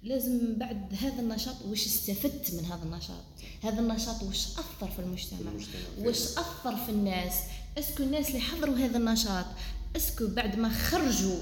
لازم 0.02 0.58
بعد 0.58 0.94
هذا 1.00 1.20
النشاط 1.20 1.54
وش 1.68 1.86
استفدت 1.86 2.54
من 2.54 2.64
هذا 2.64 2.82
النشاط؟ 2.82 3.24
هذا 3.62 3.80
النشاط 3.80 4.22
وش 4.22 4.46
أثر 4.46 4.90
في 4.90 4.98
المجتمع, 4.98 5.52
وش 5.98 6.22
أثر 6.22 6.76
في 6.76 6.88
الناس؟ 6.88 7.34
est-ce 7.78 7.94
que 7.94 8.02
الناس 8.02 8.28
اللي 8.28 8.40
حضروا 8.40 8.76
هذا 8.76 8.98
النشاط 8.98 9.46
est-ce 9.96 10.16
que 10.16 10.26
بعد 10.26 10.58
ما 10.58 10.68
خرجوا 10.68 11.40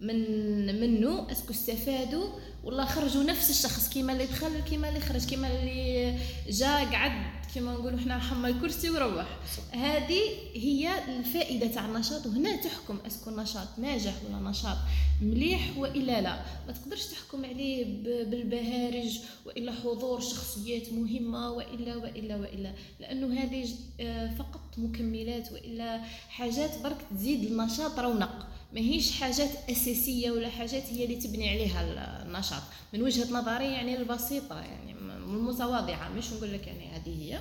من 0.00 0.80
منه 0.80 1.32
est-ce 1.32 1.44
que 1.44 1.50
استفادوا 1.50 2.28
والله 2.64 2.84
خرجوا 2.84 3.22
نفس 3.22 3.50
الشخص 3.50 3.88
كيما 3.88 4.12
اللي 4.12 4.26
دخل 4.26 4.60
كيما 4.60 4.88
اللي 4.88 5.00
خرج 5.00 5.24
كيما 5.24 5.48
اللي 5.48 6.18
جا 6.48 6.76
قعد 6.76 7.12
كما 7.54 7.72
نقولوا 7.72 7.98
حنا 7.98 8.18
حمى 8.18 8.48
الكرسي 8.48 8.90
وروح. 8.90 9.26
هذه 9.72 10.20
هي 10.54 10.90
الفائدة 11.18 11.66
تاع 11.66 11.86
النشاط 11.86 12.26
وهنا 12.26 12.56
تحكم 12.56 12.98
est-ce 13.06 13.22
que 13.22 13.30
النشاط 13.30 13.68
ناجح 13.78 14.12
ولا 14.28 14.50
نشاط 14.50 14.76
مليح 15.22 15.78
وإلا 15.78 16.20
لا. 16.20 16.42
ما 16.66 16.72
تقدرش 16.72 17.06
تحكم 17.06 17.44
عليه 17.44 17.84
بالبهارج 18.24 19.18
وإلا 19.46 19.72
حضور 19.72 20.20
شخصيات 20.20 20.92
مهمة 20.92 21.50
وإلا 21.50 21.96
وإلا 21.96 22.36
وإلا. 22.36 22.72
لأنه 23.00 23.42
هذه 23.42 23.68
آه، 24.00 24.34
فقط 24.34 24.60
مكملات 24.78 25.52
وإلا 25.52 26.00
حاجات 26.28 26.82
برك 26.82 26.98
تزيد 27.10 27.44
النشاط 27.44 27.98
رونق. 27.98 28.46
ماهيش 28.72 29.12
حاجات 29.12 29.50
أساسية 29.70 30.30
ولا 30.30 30.48
حاجات 30.48 30.82
هي 30.82 31.04
اللي 31.04 31.16
تبني 31.16 31.48
عليها 31.50 31.82
ال- 31.82 32.26
النشاط. 32.28 32.62
من 32.94 33.02
وجهة 33.02 33.32
نظري 33.32 33.72
يعني 33.72 33.96
البسيطة 33.96 34.60
يعني 34.60 34.92
المتواضعة 34.92 36.08
مش 36.08 36.32
نقول 36.32 36.52
لك 36.52 36.66
يعني 36.66 36.86
هذه 36.88 37.22
هي. 37.22 37.40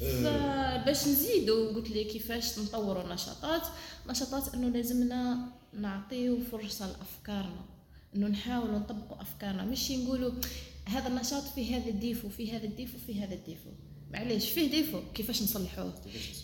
فباش 0.00 1.08
نزيدوا 1.08 1.72
قلت 1.74 1.90
لي 1.90 2.04
كيفاش 2.04 2.58
نطوروا 2.58 3.02
النشاطات. 3.04 3.62
نشاطات 4.08 4.54
إنه 4.54 4.68
لازمنا 4.68 5.48
نعطيو 5.72 6.40
فرصة 6.52 6.86
لأفكارنا 6.86 7.64
إنه 8.16 8.26
نحاولوا 8.28 8.78
نطبقوا 8.78 9.22
أفكارنا. 9.22 9.64
مش 9.64 9.90
نقولوا 9.90 10.32
هذا 10.86 11.08
النشاط 11.08 11.42
فيه 11.42 11.76
هذا 11.76 11.88
ال 11.88 11.94
défaut 11.94 12.28
فيه 12.28 12.56
هذا 12.56 12.64
ال 12.64 12.69
défaut 12.69 12.98
فيه 13.06 13.24
هذا 13.24 13.34
ال 13.34 13.38
défaut. 13.38 13.70
معليش 14.12 14.48
فيه 14.50 14.70
défaut. 14.70 15.00
كيفاش 15.14 15.42
نصلحوه؟ 15.42 15.92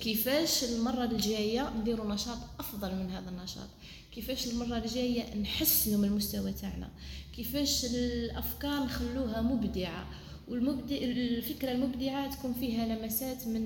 كيفاش 0.01 0.65
المرة 0.65 1.05
الجاية 1.05 1.73
نديروا 1.81 2.15
نشاط 2.15 2.39
أفضل 2.59 2.95
من 2.95 3.11
هذا 3.11 3.31
النشاط؟ 3.31 3.69
كيفاش 4.15 4.47
المرة 4.47 4.79
الجاية 4.79 5.35
نحسنوا 5.35 5.99
من 5.99 6.05
المستوى 6.05 6.53
تاعنا؟ 6.53 6.89
كيفاش 7.37 7.85
الأفكار 7.85 8.85
نخلوها 8.85 9.43
مبدعة؟ 9.43 10.07
والمبدع 10.49 10.97
الفكرة 10.97 11.73
المبدعة 11.73 12.37
تكون 12.37 12.55
فيها 12.55 12.87
لمسات 12.87 13.47
من 13.47 13.65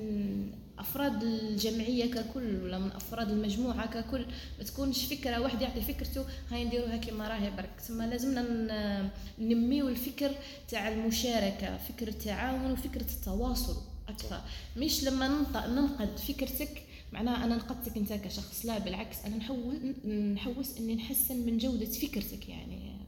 أفراد 0.79 1.23
الجمعية 1.23 2.11
ككل 2.11 2.63
ولا 2.63 2.79
من 2.79 2.93
أفراد 2.93 3.31
المجموعة 3.31 3.87
ككل. 3.87 4.27
ما 4.59 4.65
تكونش 4.65 5.05
فكرة 5.05 5.41
واحد 5.41 5.63
يعطي 5.63 5.81
فكرته 5.81 6.25
هاي 6.51 6.65
نديروها 6.65 6.97
كما 6.97 7.29
راهي 7.29 7.51
برك. 7.51 7.71
تسمى 7.79 8.07
لازمنا 8.07 9.11
ننميو 9.39 9.89
الفكر 9.89 10.31
تاع 10.69 10.89
المشاركة 10.89 11.77
فكر 11.77 12.09
التعاون 12.09 12.73
وفكرة 12.73 13.07
التواصل. 13.11 13.90
أكثر. 14.11 14.41
مش 14.77 15.05
لما 15.05 15.29
ننقد 15.67 16.19
فكرتك 16.19 16.83
معناها 17.13 17.45
أنا 17.45 17.57
نقدتك 17.57 17.97
أنت 17.97 18.13
كشخص. 18.13 18.65
لا 18.65 18.79
بالعكس 18.79 19.17
أنا 19.25 19.37
نحول 19.37 19.95
نحوس 20.35 20.77
إني 20.79 20.95
نحسن 20.95 21.47
من 21.47 21.59
جودة 21.59 21.87
فكرتك 21.87 22.49
يعني. 22.49 23.01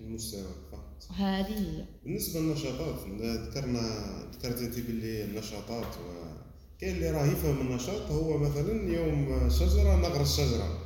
المستوى 0.00 0.44
فقط 0.72 1.16
هذه 1.16 1.58
هي. 1.58 1.84
بالنسبة 2.04 2.40
للنشاطات 2.40 3.00
ذكرنا 3.20 4.04
ذكرت 4.34 4.58
أنت 4.58 4.78
باللي 4.78 5.24
النشاطات 5.24 5.96
و 5.96 6.24
كاين 6.80 6.96
اللي 6.96 7.10
راه 7.10 7.26
يفهم 7.26 7.60
النشاط. 7.60 8.10
هو 8.10 8.38
مثلا 8.38 8.92
يوم 8.92 9.50
شجرة 9.50 9.96
نغرس 9.96 10.36
شجرة. 10.36 10.78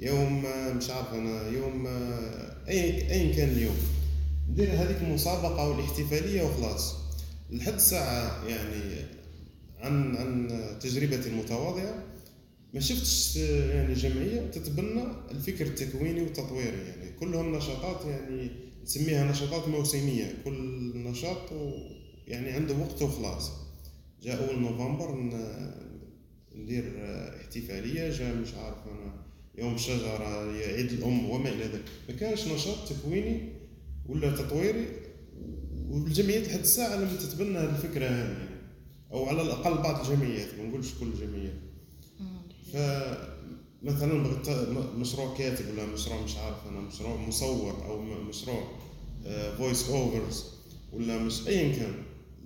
يوم 0.00 0.42
مش 0.76 0.90
عارف 0.90 1.14
أنا 1.14 1.48
يوم 1.48 1.86
اي 2.68 3.10
ايا 3.10 3.36
كان 3.36 3.48
اليوم. 3.48 3.76
ندير 4.50 4.72
هذيك 4.72 4.96
المسابقة 4.96 5.68
والاحتفالية 5.68 6.42
وخلاص. 6.42 6.94
لحد 7.50 7.78
ساعه 7.78 8.44
يعني 8.48 9.06
عن 9.80 10.16
عن 10.16 10.48
تجربتي 10.80 11.28
المتواضعة. 11.28 12.04
ما 12.74 12.80
شفتش 12.80 13.36
يعني 13.36 13.94
جمعية 13.94 14.50
تتبنى 14.50 15.04
الفكر 15.30 15.66
التكويني 15.66 16.22
والتطويري 16.22 16.78
يعني 16.78 17.12
كلهم 17.20 17.56
نشاطات 17.56 18.06
يعني 18.06 18.50
نسميها 18.82 19.30
نشاطات 19.30 19.68
موسمية. 19.68 20.34
كل 20.44 20.92
نشاط 20.96 21.52
يعني 22.28 22.50
عنده 22.50 22.74
وقته 22.74 23.04
وخلاص. 23.04 23.50
جاء 24.22 24.48
أول 24.48 24.62
نوفمبر 24.62 25.30
ندير 26.54 26.92
احتفالية. 27.40 28.10
جاء 28.10 28.34
مش 28.34 28.54
عارف 28.54 28.78
أنا 28.86 29.14
يوم 29.58 29.74
الشجره 29.74 30.52
عيد 30.52 30.92
الأم 30.92 31.30
وما 31.30 31.48
إلى 31.48 31.64
ذلك. 31.64 31.84
ما 32.08 32.14
كانش 32.14 32.48
نشاط 32.48 32.88
تكويني 32.88 33.52
ولا 34.06 34.30
تطويري 34.30 34.86
والجمعيات 35.88 36.48
لحد 36.48 36.58
الساعة 36.58 36.96
لم 36.96 37.16
تتبنى 37.16 37.60
الفكرة 37.60 38.06
هذه. 38.06 38.45
أو 39.16 39.24
على 39.24 39.42
الأقل 39.42 39.82
بعض 39.82 40.06
الجمعيات 40.06 40.54
ما 40.54 40.64
نقولش 40.64 40.94
كل 41.00 41.06
الجمعيات. 41.06 41.60
فمثلا 42.72 44.22
بغيت 44.22 44.48
مشروع 44.98 45.36
كاتب 45.36 45.70
ولا 45.70 45.86
مشروع 45.86 46.22
مش 46.22 46.36
عارف 46.36 46.56
أنا 46.70 46.80
مشروع 46.80 47.16
مصور 47.16 47.84
أو 47.86 48.02
مشروع 48.02 48.64
voice 49.58 49.88
overs 49.90 50.44
ولا 50.92 51.18
مش 51.18 51.48
ايا 51.48 51.76
كان. 51.76 51.94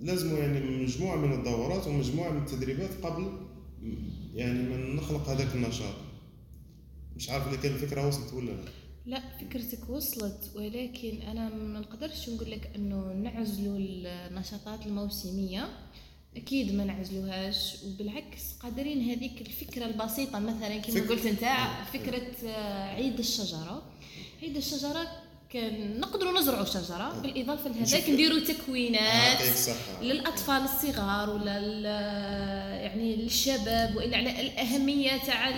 لازم 0.01 0.37
يعني 0.37 0.83
مجموعة 0.83 1.15
من 1.15 1.33
الدورات 1.33 1.87
ومجموعة 1.87 2.29
من 2.29 2.41
التدريبات 2.41 3.05
قبل 3.05 3.31
يعني 4.35 4.59
من 4.59 4.95
نخلق 4.95 5.29
هذاك 5.29 5.55
النشاط. 5.55 5.95
مش 7.15 7.29
عارف 7.29 7.47
إذا 7.47 7.61
كان 7.61 7.73
الفكرة 7.73 8.07
وصلت 8.07 8.33
ولا 8.33 8.51
لا. 8.51 8.65
لا 9.05 9.21
فكرتك 9.39 9.89
وصلت 9.89 10.51
ولكن 10.55 11.21
أنا 11.21 11.49
ما 11.49 11.79
نقدرش 11.79 12.29
نقول 12.29 12.51
لك 12.51 12.71
إنه 12.75 13.13
نعزلوا 13.13 13.77
النشاطات 13.79 14.85
الموسمية. 14.85 15.69
أكيد 16.37 16.75
ما 16.75 16.83
نعزلوهاش 16.83 17.75
وبالعكس 17.85 18.41
قادرين 18.63 19.09
هذيك 19.09 19.41
الفكرة 19.41 19.85
البسيطة 19.85 20.39
مثلا 20.39 20.77
كما 20.77 21.01
قلت 21.09 21.25
أنت 21.25 21.45
فكرة 21.93 22.47
آه، 22.47 22.93
عيد 22.95 23.19
الشجرة. 23.19 23.83
عيد 24.41 24.57
الشجرة 24.57 25.07
كان 25.49 25.99
نقدروا 25.99 26.39
نزرعوا 26.39 26.65
شجرة 26.65 27.19
بالإضافة 27.21 27.69
لهذاك 27.69 28.09
نديروا 28.09 28.39
تكوينات 28.39 29.41
الصحه 29.41 30.01
للأطفال 30.01 30.61
الصغار 30.63 31.29
ولا 31.29 31.99
يعني 32.81 33.15
للشباب 33.15 33.95
وإلا 33.95 34.17
على 34.17 34.41
الأهمية 34.41 35.17
تاع 35.17 35.51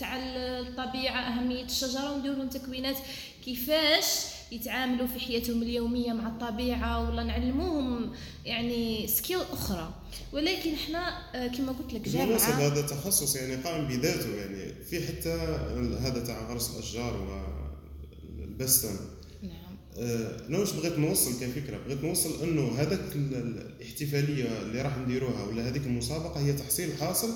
تاع 0.00 0.16
الطبيعة 0.16 1.20
أهمية 1.20 1.64
الشجرة 1.64 2.12
ونديروا 2.12 2.44
تكوينات. 2.44 2.96
كيفاش؟ 3.44 4.04
يتعاملوا 4.52 5.06
في 5.06 5.20
حياتهم 5.20 5.62
اليومية 5.62 6.12
مع 6.12 6.28
الطبيعة 6.28 7.10
ولا 7.10 7.22
نعلموهم 7.24 8.10
يعني 8.44 9.06
سكيل 9.08 9.38
أخرى. 9.52 9.94
ولكن 10.32 10.72
إحنا 10.72 11.08
آه، 11.34 11.46
كما 11.46 11.72
قلت 11.72 11.92
لك 11.94 12.08
جامعة. 12.08 12.36
هذا 12.38 12.82
تخصص 12.82 13.36
يعني 13.36 13.54
قائم 13.56 13.88
بذاته 13.88 14.34
يعني. 14.34 14.84
في 14.84 15.06
حتى 15.06 15.30
هذا 16.00 16.24
تاع 16.24 16.50
غرس 16.50 16.70
الأشجار 16.74 17.44
والبستان 18.38 18.96
نعم. 19.42 19.76
آه، 19.98 20.46
أنا 20.48 20.58
واش 20.58 20.72
بغيت 20.72 20.98
نوصل 20.98 21.30
كفكرة؟ 21.40 21.78
بغيت 21.86 22.04
نوصل 22.04 22.42
إنه 22.42 22.68
هذاك 22.80 23.00
ال- 23.14 23.34
ال- 23.34 23.72
الاحتفالية 23.80 24.60
اللي 24.62 24.82
راح 24.82 24.98
نديروها 24.98 25.44
ولا 25.44 25.68
هذيك 25.68 25.86
المسابقة 25.86 26.40
هي 26.40 26.52
تحصيل 26.52 26.92
حاصل 27.00 27.28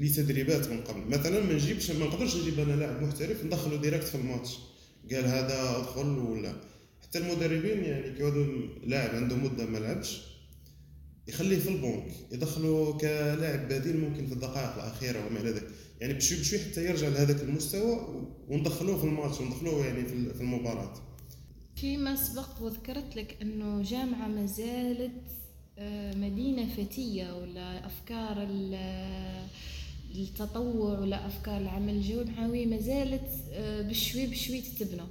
لتدريبات 0.00 0.68
من 0.68 0.80
قبل. 0.80 1.00
مثلا 1.18 1.40
ما 1.44 1.52
نجيبش 1.52 1.90
ما 1.90 2.06
نقدرش 2.06 2.36
نجيب 2.36 2.60
أنا 2.60 2.72
لاعب 2.76 3.02
محترف 3.02 3.44
ندخله 3.44 3.76
ديريكت 3.76 4.04
في 4.04 4.14
الماتش. 4.14 4.50
قال 5.12 5.24
هذا 5.24 5.76
أدخل 5.78 6.18
ولا؟ 6.18 6.54
حتى 7.02 7.18
المدربين 7.18 7.84
يعني 7.84 8.10
كي 8.10 8.70
لاعب 8.86 9.14
عنده 9.14 9.36
مدة 9.36 9.66
ما 9.66 9.78
لعبش 9.78 10.22
يخليه 11.28 11.58
في 11.58 11.68
البنك 11.68 12.04
يدخله 12.32 12.98
كلاعب 12.98 13.68
بديل 13.68 14.00
ممكن 14.00 14.26
في 14.26 14.32
الدقائق 14.32 14.74
الأخيرة 14.74 15.26
وما 15.26 15.40
إلى 15.40 15.50
ذلك. 15.50 15.70
يعني 16.00 16.12
بشوي 16.14 16.38
بشوي 16.38 16.58
حتى 16.58 16.84
يرجع 16.84 17.08
لهذاك 17.08 17.42
المستوى 17.42 18.26
وندخلوه 18.48 18.98
في 18.98 19.04
الماتش 19.04 19.40
وندخلوه 19.40 19.86
يعني 19.86 20.04
في 20.04 20.34
في 20.34 20.40
المباراة. 20.40 20.94
فيما 21.76 22.16
سبق 22.16 22.62
وذكرت 22.62 23.16
لك 23.16 23.36
أنه 23.42 23.82
جامعة 23.82 24.28
ما 24.28 24.46
زالت 24.46 25.22
آه، 25.78 26.14
مدينة 26.14 26.68
فتية 26.68 27.36
ولا 27.36 27.86
أفكار 27.86 28.42
ال- 30.14 30.20
التطوع 30.22 30.98
ولا 30.98 31.26
افكار 31.26 31.56
العمل 31.60 31.94
الجمعوي 31.94 32.66
ما 32.66 32.78
زالت 32.78 33.30
آه، 33.52 33.82
بشوي 33.82 34.26
بشوي 34.26 34.60
تتبنى. 34.60 35.02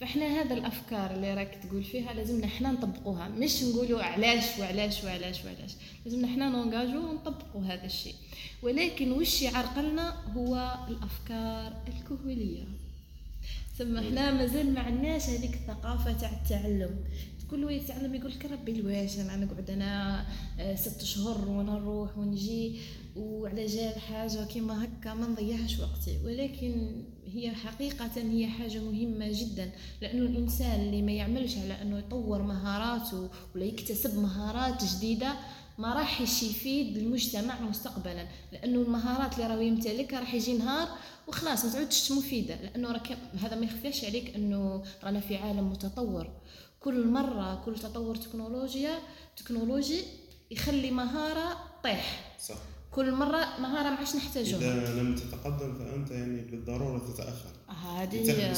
فإحنا 0.00 0.26
هذا 0.26 0.54
الأفكار 0.54 1.14
اللي 1.14 1.34
راك 1.34 1.54
تقول 1.68 1.84
فيها 1.84 2.12
لازمنا 2.12 2.44
إحنا 2.46 2.72
نطبقوها 2.72 3.28
مش 3.28 3.62
نقولوا 3.62 4.02
علاش 4.02 4.44
وعلاش 4.58 5.04
وعلاش 5.04 5.44
وعلاش. 5.44 5.70
لازمنا 6.04 6.28
إحنا 6.28 6.48
نونجاجو 6.48 6.98
ونطبقوا 7.10 7.64
هذا 7.64 7.84
الشيء. 7.84 8.14
ولكن 8.62 9.12
وش 9.12 9.42
يعرقلنا 9.42 10.10
هو 10.36 10.78
الأفكار 10.88 11.82
الكهولية. 11.88 12.64
ثم 13.78 13.96
إحنا 13.96 14.30
مازال 14.30 14.74
ما 14.74 14.80
عندناش 14.80 15.22
هذيك 15.28 15.54
الثقافة 15.54 16.12
تاع 16.12 16.30
التعلم. 16.42 16.96
تقول 17.50 17.62
له 17.62 17.72
يتعلم 17.72 18.14
يقول 18.14 18.30
لك 18.30 18.44
ربي 18.44 18.72
الواش 18.72 19.18
أنا 19.18 19.36
نقعد 19.36 19.70
أنا 19.70 20.24
آه، 20.58 20.74
ست 20.74 21.02
شهور 21.02 21.48
ونروح 21.48 22.18
ونجي 22.18 22.80
وعلى 23.16 23.66
جال 23.66 24.00
حاجة 24.00 24.44
كيما 24.44 24.84
هكا 24.84 25.14
ما 25.14 25.26
نضيعش 25.26 25.78
وقتي. 25.80 26.18
ولكن 26.24 27.02
هي 27.26 27.54
حقيقة 27.54 28.10
هي 28.16 28.46
حاجة 28.46 28.78
مهمة 28.78 29.28
جدا 29.32 29.70
لأنه 30.02 30.22
الإنسان 30.22 30.80
اللي 30.80 31.02
ما 31.02 31.12
يعملش 31.12 31.58
على 31.58 31.82
أنه 31.82 31.98
يطور 31.98 32.42
مهاراته 32.42 33.30
ولا 33.54 33.64
يكتسب 33.64 34.18
مهارات 34.18 34.84
جديدة 34.84 35.34
ما 35.78 35.94
راحش 35.94 36.42
يفيد 36.42 36.96
المجتمع 36.96 37.60
مستقبلا. 37.60 38.26
لأنه 38.52 38.80
المهارات 38.80 39.34
اللي 39.34 39.46
راهو 39.46 39.60
يمتلكها 39.60 40.20
راح 40.20 40.34
يجي 40.34 40.58
نهار 40.58 40.88
وخلاص 41.28 41.64
ما 41.64 41.72
تعودش 41.72 42.12
مفيدة. 42.12 42.54
لأنه 42.62 42.92
راك 42.92 43.18
هذا 43.42 43.56
ما 43.56 43.66
يخفيش 43.66 44.04
عليك 44.04 44.34
أنه 44.34 44.82
رانا 45.04 45.20
في 45.20 45.36
عالم 45.36 45.70
متطور. 45.70 46.30
كل 46.80 47.06
مرة 47.06 47.62
كل 47.64 47.78
تطور 47.78 48.16
تكنولوجيا 48.16 48.98
تكنولوجي 49.36 50.02
يخلي 50.50 50.90
مهارة 50.90 51.56
طيح. 51.84 52.36
صح. 52.48 52.54
كل 52.90 53.12
مرة 53.12 53.38
مهارة 53.60 53.90
ما 53.90 53.96
عادش 53.96 54.16
نحتاجوها 54.16 54.60
إذا 54.60 55.02
لم 55.02 55.14
تتقدم 55.14 55.78
فأنت 55.78 56.10
يعني 56.10 56.40
بالضرورة 56.40 56.98
تتأخر. 56.98 57.50
هذه 57.68 58.26
كاين 58.26 58.54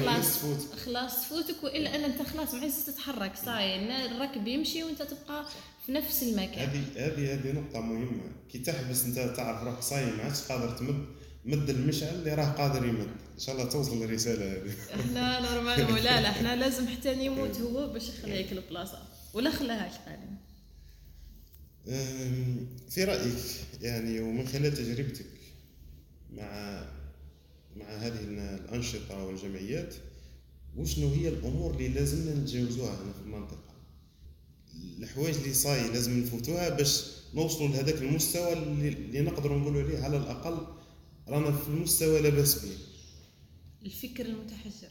خلاص. 0.00 0.34
تفوت. 0.34 0.78
خلاص 0.84 1.20
تفوتك 1.20 1.64
وإلا 1.64 1.94
أن 1.96 2.00
أنت 2.00 2.22
خلاص 2.22 2.54
ما 2.54 2.60
عادش 2.60 2.74
تتحرك 2.86 3.36
صاي 3.44 4.06
الركب 4.06 4.46
يمشي 4.46 4.84
وأنت 4.84 5.02
تبقى 5.02 5.46
في 5.86 5.92
نفس 5.92 6.22
المكان. 6.22 6.68
هذه 6.68 6.82
هذه 6.96 7.34
هذه 7.34 7.52
نقطة 7.52 7.80
مهمة. 7.80 8.32
كي 8.52 8.58
تحبس 8.58 9.04
أنت 9.04 9.18
تعرف 9.36 9.62
روحك 9.62 9.82
صايم 9.82 10.16
ما 10.16 10.22
عادش 10.24 10.42
قادر 10.42 10.70
تمد 10.70 11.04
مد 11.44 11.70
المشعل 11.70 12.14
اللي 12.14 12.34
راه 12.34 12.44
قادر 12.52 12.86
يمد. 12.86 13.08
إن 13.36 13.40
شاء 13.40 13.54
الله 13.54 13.68
توصل 13.70 14.02
الرسالة 14.02 14.52
هذه. 14.52 14.72
إحنا 15.00 15.40
نورمال 15.40 15.94
لا 16.04 16.20
لا 16.20 16.30
إحنا 16.30 16.56
لازم 16.56 16.88
حتى 16.88 17.24
يموت 17.26 17.60
هو 17.60 17.92
باش 17.92 18.08
يخليك 18.08 18.52
البلاصه 18.52 19.02
ولا 19.34 19.50
خلاهاش 19.50 19.92
غالبا 20.08 20.36
أم، 21.88 22.66
في 22.90 23.04
رأيك 23.04 23.34
يعني 23.82 24.20
ومن 24.20 24.48
خلال 24.48 24.74
تجربتك 24.74 25.26
مع 26.32 26.82
مع 27.76 27.86
هذه 27.86 28.20
الأنشطة 28.24 29.24
والجمعيات 29.24 29.94
وشنو 30.76 31.08
هي 31.12 31.28
الأمور 31.28 31.74
اللي 31.74 31.88
لازمنا 31.88 32.34
نتجاوزوها 32.34 32.90
هنا 32.90 33.12
في 33.12 33.20
المنطقة؟ 33.24 33.74
الحوايج 34.98 35.34
اللي 35.36 35.54
صاي 35.54 35.88
لازم 35.88 36.20
نفوتوها 36.20 36.68
باش 36.68 37.04
نوصلوا 37.34 37.68
لهذاك 37.68 37.94
المستوى 38.02 38.52
اللي, 38.52 39.20
نقدروا 39.20 39.58
نقولوا 39.58 39.82
عليه 39.82 39.98
على 39.98 40.16
الأقل 40.16 40.66
رانا 41.28 41.52
في 41.52 41.68
المستوى 41.68 42.20
لا 42.20 42.28
بأس 42.28 42.64
به. 42.64 42.70
الفكر 43.84 44.26
المتحجر. 44.26 44.88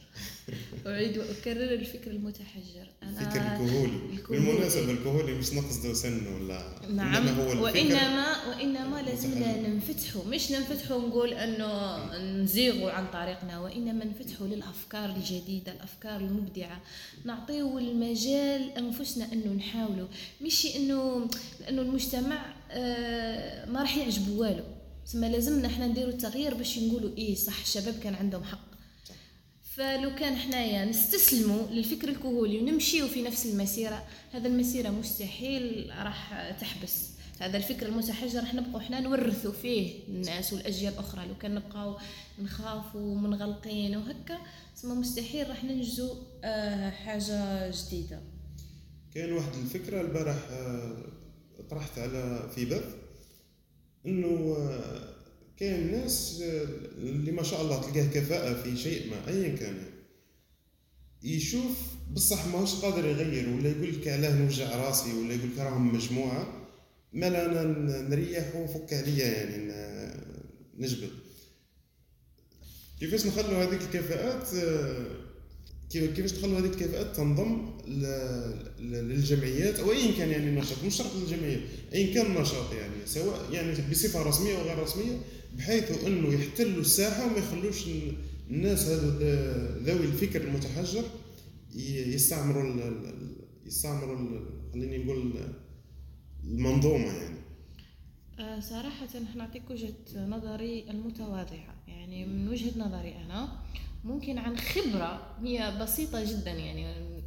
أعيد 0.86 1.18
وأكرر 1.18 1.74
الفكر 1.74 2.10
المتحجر. 2.10 2.86
الفكر 3.02 3.40
الكهولي. 3.40 4.00
بالمناسبة 4.30 4.92
الكهولي 4.92 5.34
مش 5.34 5.52
نقصده 5.52 5.94
سن 5.94 6.26
ولا 6.26 6.80
نعم. 6.90 7.14
إنما 7.16 7.30
هو 7.42 7.52
الفكر 7.52 7.62
وانما 7.62 8.48
وإنما 8.48 9.02
لازمنا. 9.02 9.68
ننفتحوا 9.68 10.24
مش 10.24 10.52
ننفتحوا 10.52 11.00
نقول 11.08 11.32
إنه 11.32 11.96
نزيغوا 12.42 12.90
عن 12.90 13.06
طريقنا 13.12 13.60
وإنما 13.60 14.04
نفتحوا 14.04 14.46
للأفكار 14.46 15.16
الجديدة 15.16 15.72
الأفكار 15.72 16.20
المبدعة. 16.20 16.82
نعطيو 17.24 17.78
المجال 17.78 18.70
أنفسنا 18.78 19.32
إنه 19.32 19.52
نحاولوا 19.52 20.08
مش 20.42 20.66
انه 20.76 21.28
لأنه 21.60 21.82
المجتمع 21.82 22.54
آه، 22.70 23.70
ما 23.70 23.80
راح 23.80 23.96
يعجبه 23.96 24.32
والو. 24.32 24.64
تسمى 25.06 25.28
لازمنا 25.28 25.66
إحنا 25.68 25.86
نديروا 25.86 26.10
التغيير 26.12 26.54
باش 26.54 26.78
نقولوا 26.78 27.10
إيه 27.18 27.34
صح 27.34 27.60
الشباب 27.60 27.94
كان 28.02 28.14
عندهم 28.14 28.44
حق. 28.44 28.65
فلو 29.76 30.14
كان 30.14 30.36
حنايا 30.36 30.84
نستسلموا 30.84 31.66
للفكر 31.66 32.08
الكهولي 32.08 32.58
ونمشيو 32.58 33.08
في 33.08 33.22
نفس 33.22 33.46
المسيرة 33.46 34.04
هذا 34.32 34.48
المسيرة 34.48 34.90
مستحيل 34.90 35.92
راح 36.04 36.50
تحبس. 36.60 37.10
هذا 37.40 37.56
الفكر 37.56 37.86
المتحجر 37.86 38.40
راح 38.40 38.54
نبقوا 38.54 38.80
حنا 38.80 39.00
نورثوا 39.00 39.52
فيه 39.52 40.08
الناس 40.08 40.52
والأجيال 40.52 40.92
الأخرى. 40.92 41.26
لو 41.26 41.38
كان 41.38 41.54
نبقاو 41.54 41.96
نخافوا 42.38 43.00
ومنغلقين 43.00 43.96
وهكا 43.96 44.38
تسمى 44.76 44.94
مستحيل 44.94 45.48
راح 45.48 45.64
ننجزوا 45.64 46.14
آه، 46.44 46.90
حاجة 46.90 47.70
جديدة. 47.70 48.20
كاين 49.14 49.32
واحد 49.32 49.52
الفكرة 49.54 50.00
البارح 50.00 50.36
آه، 50.50 50.96
طرحت 51.70 51.98
على 51.98 52.50
في 52.54 52.64
بث 52.64 52.94
إنه 54.06 54.56
آه، 54.58 55.15
كاين 55.56 55.92
ناس 55.92 56.40
آه، 56.42 56.64
اللي 56.98 57.32
ما 57.32 57.42
شاء 57.42 57.62
الله 57.62 57.80
تلقاه 57.80 58.06
كفاءة 58.06 58.62
في 58.62 58.76
شيء 58.76 59.10
ما 59.10 59.28
ايا 59.28 59.56
كان. 59.56 59.82
يشوف 61.22 61.78
بصح 62.12 62.46
ماهوش 62.46 62.74
قادر 62.74 63.04
يغير 63.08 63.48
ولا 63.48 63.68
يقول 63.70 64.00
لك 64.00 64.08
علاه 64.08 64.38
نوجع 64.42 64.76
راسي 64.76 65.12
ولا 65.12 65.34
يقول 65.34 65.50
لك 65.52 65.58
راهم 65.58 65.94
مجموعة 65.94 66.66
ما 67.12 67.26
لا 67.30 67.46
أنا 67.46 67.62
ن- 67.62 68.10
نريح 68.10 68.56
وفك 68.56 68.92
عليا 68.94 69.26
يعني 69.26 69.56
نجبد. 70.78 71.10
كيفاش 73.00 73.26
نخلوا 73.26 73.64
هذيك 73.64 73.80
الكفاءات؟ 73.82 74.54
آه، 74.54 75.06
كيفاش 75.90 76.34
نخلوا 76.38 76.58
هذيك 76.58 76.72
الكفاءات 76.72 77.16
تنضم 77.16 77.78
للجمعيات 78.80 79.80
أو 79.80 79.92
ايا 79.92 80.12
كان 80.18 80.30
يعني 80.30 80.48
النشاط 80.48 80.84
مش 80.84 80.94
شرط 80.96 81.14
للجمعيات 81.16 81.60
ايا 81.94 82.14
كان 82.14 82.26
النشاط 82.36 82.72
يعني 82.72 83.06
سواء 83.06 83.52
يعني 83.52 83.72
بصفة 83.90 84.22
رسمية 84.22 84.56
أو 84.58 84.62
غير 84.62 84.78
رسمية 84.78 85.18
بحيث 85.58 86.04
إنه 86.04 86.34
يحتلوا 86.34 86.80
الساحة 86.80 87.26
وما 87.26 87.38
يخلوش 87.38 87.86
ال- 87.86 88.16
الناس 88.50 88.86
هذو 88.88 89.08
ذوي 89.84 90.04
الفكر 90.06 90.40
المتحجر 90.44 91.04
يستعمروا 91.76 92.90
يستعمروا 93.66 94.40
خليني 94.72 94.98
نقول 95.04 95.32
المنظومة 96.44 97.06
يعني. 97.06 97.36
آه، 98.38 98.60
صراحة 98.60 99.08
نعطيك 99.36 99.70
وجهة 99.70 100.26
نظري 100.26 100.90
المتواضعة 100.90 101.74
يعني 101.88 102.26
من 102.26 102.48
وجهة 102.48 102.78
نظري 102.78 103.16
أنا 103.16 103.48
ممكن 104.06 104.38
عن 104.38 104.56
خبرة. 104.56 105.36
هي 105.42 105.78
بسيطة 105.80 106.24
جدا 106.24 106.50
يعني 106.50 106.86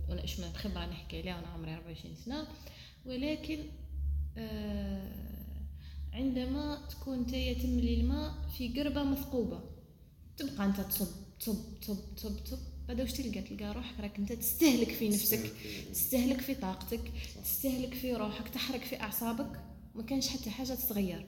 وأنا 0.10 0.22
إيش 0.22 0.40
من 0.40 0.54
خبرة 0.54 0.86
نحكي 0.86 1.20
عليها 1.20 1.36
وأنا 1.36 1.48
عمري 1.48 1.74
24 1.74 2.16
سنة. 2.16 2.48
ولكن 3.06 3.60
آه، 4.38 5.12
عندما 6.14 6.88
تكون 6.90 7.26
تي 7.26 7.56
تملي 7.56 7.94
الماء 7.94 8.34
في 8.58 8.80
قربة 8.80 9.04
مثقوبة 9.04 9.62
تبقى 10.38 10.66
أنت 10.66 10.82
تصب 10.82 11.08
تصب 11.40 11.80
تصب 11.82 12.16
تصب 12.16 12.44
تصب. 12.44 12.60
بعد 12.88 13.02
وش 13.02 13.12
تلقى؟ 13.12 13.42
تلقى 13.42 13.74
روحك 13.74 14.00
راك 14.00 14.18
أنت 14.18 14.34
تستهلك 14.34 14.90
في 14.90 15.10
نفسك 15.10 15.52
تستهلك. 15.92 16.42
في 16.42 16.56
طاقتك 16.56 17.12
تستهلك 17.44 17.94
في 17.94 18.14
روحك 18.14 18.50
تحرك 18.50 18.82
في 18.84 19.02
أعصابك. 19.02 19.62
ما 19.96 20.04
كانش 20.04 20.28
حتى 20.28 20.50
حاجة 20.50 20.74
تتغير. 20.74 21.26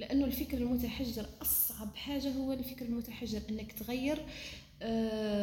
لأنه 0.00 0.24
الفكر 0.24 0.58
المتحجر 0.58 1.26
أصعب 1.42 1.96
حاجة 1.96 2.32
هو 2.32 2.52
الفكر 2.52 2.84
المتحجر 2.84 3.42
أنك 3.50 3.72
تغير 3.72 4.24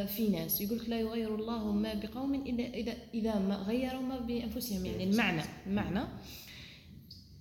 في 0.06 0.28
ناس 0.32 0.62
يقولك 0.62 0.90
لا 0.90 1.00
يغير 1.00 1.36
الله 1.36 1.72
ما 1.72 1.94
بقوم 1.94 2.36
إلا 2.36 2.74
إذا 2.74 2.94
إذا 3.14 3.40
ما 3.40 3.56
غيروا 3.56 4.02
ما 4.02 4.20
بأنفسهم. 4.20 4.86
يعني 4.86 5.04
المعنى 5.04 5.42
المعنى. 5.68 6.04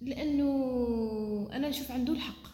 لأنه 0.02 1.48
أنا 1.52 1.68
نشوف 1.68 1.90
عنده 1.90 2.12
الحق. 2.12 2.48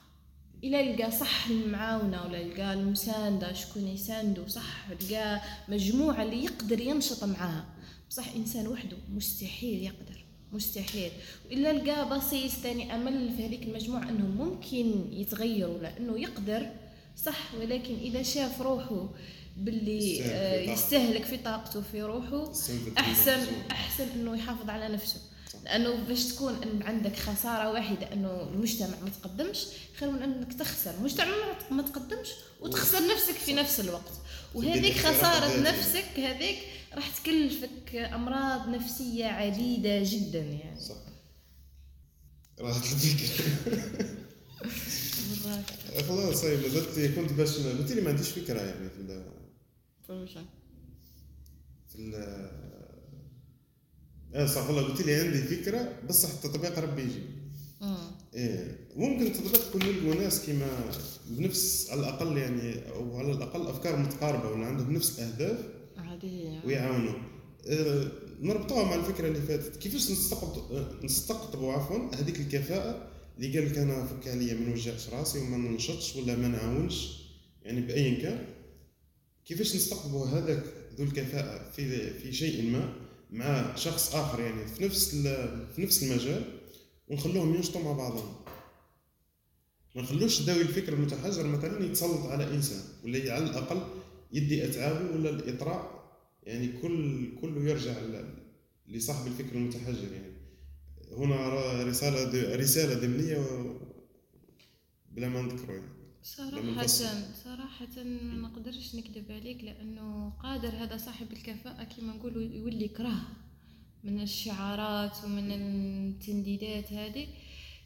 إلا 0.64 0.92
لقى 0.92 1.11
صح 1.11 1.46
المعاونة 1.50 2.22
ولا 2.24 2.44
لقى 2.44 2.72
المساندة 2.72 3.52
شكون 3.52 3.88
يساندو 3.88 4.46
صح 4.46 4.90
لقى 4.90 5.40
مجموعة 5.68 6.22
اللي 6.22 6.44
يقدر 6.44 6.80
ينشط 6.80 7.24
معاها. 7.24 7.64
بصح 8.11 8.35
إنسان 8.37 8.66
وحده 8.66 8.96
مستحيل 9.14 9.83
يقدر 9.83 10.24
مستحيل. 10.52 11.11
وإلا 11.46 11.72
لقى 11.72 12.18
بصيص 12.18 12.62
تاني 12.62 12.94
أمل 12.94 13.30
في 13.37 13.46
هذيك 13.46 13.62
المجموعة 13.62 14.09
أنه 14.09 14.26
ممكن 14.44 15.12
يتغيروا 15.12 15.78
لأنه 15.78 16.20
يقدر. 16.20 16.66
صح 17.16 17.55
ولكن 17.55 17.94
إذا 17.94 18.22
شاف 18.22 18.61
روحه 18.61 19.09
باللي 19.57 20.18
يستهلك 20.18 20.33
آه، 20.33 20.61
في 20.61 20.66
طاقته. 20.66 20.72
يستهلك 20.72 21.24
في 21.24 21.37
طاقته 21.37 21.81
في 21.92 22.03
روحه 22.03 22.53
أحسن. 22.98 23.46
أحسن 23.70 24.09
إنه 24.14 24.37
يحافظ 24.37 24.70
على 24.70 24.88
نفسه. 24.88 25.20
لأنه 25.64 25.94
باش 26.09 26.24
تكون 26.24 26.62
إن 26.62 26.83
عندك 26.83 27.16
خسارة 27.16 27.70
واحدة 27.72 28.12
إنه 28.12 28.42
المجتمع 28.42 28.98
ما 29.03 29.11
تقدمش 29.22 29.59
خير 29.98 30.11
من 30.11 30.22
إنك 30.22 30.55
تخسر 30.55 30.94
المجتمع 30.94 31.27
ما- 31.70 31.83
تقدمش 31.83 32.29
وتخسر 32.61 32.98
نفسك 33.14 33.35
في 33.35 33.53
نفس 33.53 33.81
الوقت 33.81 34.12
وهذيك 34.55 34.96
خسارة. 34.96 35.61
نفسك 35.61 36.18
هذيك 36.20 36.59
راح 36.94 37.09
تكلفك 37.18 37.94
أمراض 37.94 38.68
نفسية 38.68 39.24
عديدة 39.27 40.00
جدا 40.03 40.38
يعني 40.38 40.81
صح 40.81 40.94
راحت 42.61 42.85
الفكرة 42.92 43.44
خلاص 46.09 46.42
طيب 46.42 46.61
مازلت 46.62 47.14
كنت 47.16 47.33
باش 47.33 47.59
قلت 47.59 47.92
لي 47.92 48.00
ما 48.00 48.11
عنديش 48.11 48.28
فكرة 48.28 48.61
يعني 48.61 48.88
في 48.90 48.98
ال 49.00 49.24
فهمت. 50.09 50.28
في 51.88 51.96
ال 51.98 52.14
آه 54.35 54.46
صح 54.46 54.66
والله 54.66 54.83
قلت 54.83 55.02
لي 55.02 55.14
عندي 55.14 55.42
فكرة 55.42 55.92
بصح 56.09 56.30
التطبيق 56.30 56.78
ربي 56.78 57.02
يجي. 57.02 57.22
إيه 58.35 58.78
ممكن 58.96 59.26
التطبيق 59.26 59.68
تكون 59.70 59.83
يلقوا 59.83 60.14
ناس 60.14 60.40
كيما 60.46 60.66
بنفس 61.26 61.90
على 61.90 62.00
الأقل 62.00 62.37
يعني 62.37 62.88
أو 62.92 63.16
على 63.18 63.33
الأقل 63.33 63.66
أفكار 63.66 63.96
متقاربة 63.96 64.50
ولا 64.50 64.66
عندهم 64.66 64.92
نفس 64.92 65.18
الاهداف 65.18 65.59
هذه 65.96 66.26
هي. 66.26 66.61
ويعاونوا 66.66 67.14
آه، 67.66 68.09
نربطوها 68.40 68.85
مع 68.85 68.94
الفكرة 68.94 69.28
اللي 69.28 69.40
فاتت 69.40 69.76
كيفاش 69.76 70.11
نستقطب 70.11 70.85
نستقطبوا 71.04 71.72
عفوا 71.72 72.14
هذيك 72.14 72.40
الكفاءة 72.40 73.13
اللي 73.36 73.58
قال 73.58 73.70
لك 73.70 73.78
أنا 73.78 74.06
فك 74.06 74.28
عليا 74.28 74.54
ما 74.54 74.66
نوجعش 74.66 75.08
راسي 75.08 75.38
وما 75.38 75.56
ننشطش 75.56 76.16
ولا 76.16 76.36
ما 76.36 76.48
نعاونش 76.48 77.24
يعني 77.62 77.80
بايا 77.80 78.22
كان 78.22 78.46
كيفاش 79.44 79.76
نستقطبوا 79.76 80.26
هذاك 80.26 80.64
ذو 80.98 81.04
الكفاءة 81.04 81.70
في 81.70 82.10
في 82.10 82.32
شيء 82.32 82.70
ما 82.70 82.94
مع 83.30 83.76
شخص 83.76 84.14
آخر 84.14 84.40
يعني 84.40 84.66
في 84.66 84.84
نفس 84.84 85.10
في 85.74 85.82
نفس 85.82 86.02
المجال 86.02 86.44
ونخلوهم 87.08 87.54
ينشطوا 87.54 87.82
مع 87.82 87.92
بعضهم؟ 87.92 88.34
ما 89.94 90.02
نخلوش 90.02 90.42
ذوي 90.42 90.62
الفكر 90.62 90.92
المتحجر 90.92 91.46
مثلا 91.46 91.84
يتسلط 91.84 92.26
على 92.26 92.54
إنسان 92.54 92.82
ولا 93.04 93.34
على 93.34 93.44
الأقل 93.44 93.82
يدي 94.32 94.64
أتعابه 94.64 95.10
ولا 95.14 95.30
الإطراء 95.30 96.04
يعني 96.42 96.68
كل 96.82 97.28
كله 97.40 97.70
يرجع 97.70 97.94
لصاحب 98.88 99.26
الفكر 99.26 99.56
المتحجر 99.56 100.12
يعني. 100.12 100.33
هنا 101.18 101.83
رسالة 101.83 102.57
رسالة 102.57 102.94
ضمنية 102.94 103.38
بلا 105.12 105.29
ما 105.29 105.42
نذكره 105.42 105.72
يعني. 105.72 105.94
صراحة 106.22 106.87
صراحة 107.44 108.03
ما 108.03 108.48
نقدرش 108.48 108.94
نكذب 108.94 109.33
عليك 109.33 109.64
لأنه 109.64 110.31
قادر 110.42 110.68
هذا 110.68 110.96
صاحب 110.96 111.33
الكفاءة 111.33 111.85
كما 111.85 112.14
نقولوا 112.14 112.42
يولي 112.42 112.88
كره 112.88 113.22
من 114.05 114.20
الشعارات 114.20 115.24
ومن 115.24 115.53
التنديدات 115.53 116.92
هذه. 116.92 117.27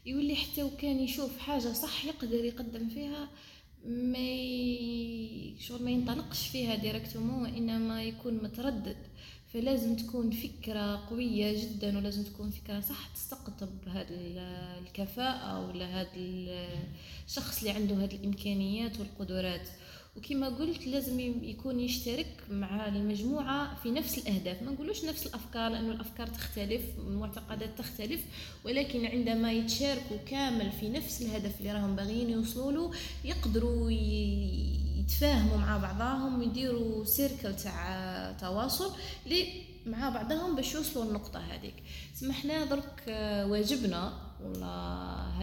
يولي 0.05 0.35
حتى 0.35 0.63
وكان 0.63 0.99
يشوف 0.99 1.37
حاجة 1.37 1.73
صح 1.73 2.05
يقدر 2.05 2.45
يقدم 2.45 2.89
فيها 2.89 3.29
ما 3.85 4.27
شغل 5.59 5.83
ما 5.83 5.91
ينطلقش 5.91 6.47
فيها 6.47 6.75
ديريكتومون 6.75 7.41
وإنما 7.41 8.03
يكون 8.03 8.33
متردد. 8.33 8.97
فلازم 9.53 9.95
تكون 9.95 10.31
فكرة 10.31 11.05
قوية 11.09 11.61
جدا 11.61 11.97
ولازم 11.97 12.23
تكون 12.23 12.49
فكرة 12.49 12.79
صح 12.79 13.07
تستقطب 13.15 13.69
هذه 13.87 14.07
الكفاءة 14.81 15.67
ولا 15.67 15.85
هذا 15.85 16.09
الشخص 17.27 17.57
اللي 17.57 17.69
عنده 17.69 17.95
هذه 17.95 18.15
الإمكانيات 18.15 18.99
والقدرات. 18.99 19.67
وكما 20.17 20.49
قلت 20.49 20.87
لازم 20.87 21.19
يكون 21.43 21.79
يشترك 21.79 22.43
مع 22.51 22.87
المجموعة 22.87 23.75
في 23.75 23.91
نفس 23.91 24.17
الأهداف. 24.17 24.63
ما 24.63 24.71
نقولوش 24.71 25.05
نفس 25.05 25.27
الأفكار 25.27 25.71
لأنه 25.71 25.91
الأفكار 25.91 26.27
تختلف 26.27 26.81
المعتقدات 26.97 27.77
تختلف 27.77 28.21
ولكن 28.65 29.05
عندما 29.05 29.51
يتشاركوا 29.51 30.17
كامل 30.25 30.71
في 30.71 30.89
نفس 30.89 31.21
الهدف 31.21 31.59
اللي 31.59 31.71
راهم 31.71 31.95
باغيين 31.95 32.29
يوصلوا 32.29 32.71
له 32.71 32.91
يقدروا 33.25 33.89
يتفاهموا 35.09 35.57
مع 35.57 35.77
بعضهم 35.77 36.39
ويديروا 36.39 37.05
سيركل 37.05 37.55
تاع 37.55 38.31
تواصل 38.39 38.91
مع 39.85 40.09
بعضهم 40.09 40.55
باش 40.55 40.73
يوصلوا 40.73 41.05
النقطة 41.05 41.39
هذيك. 41.39 41.73
سمحنا 42.13 42.65
درك 42.65 43.03
واجبنا 43.49 44.13
ولا 44.43 44.65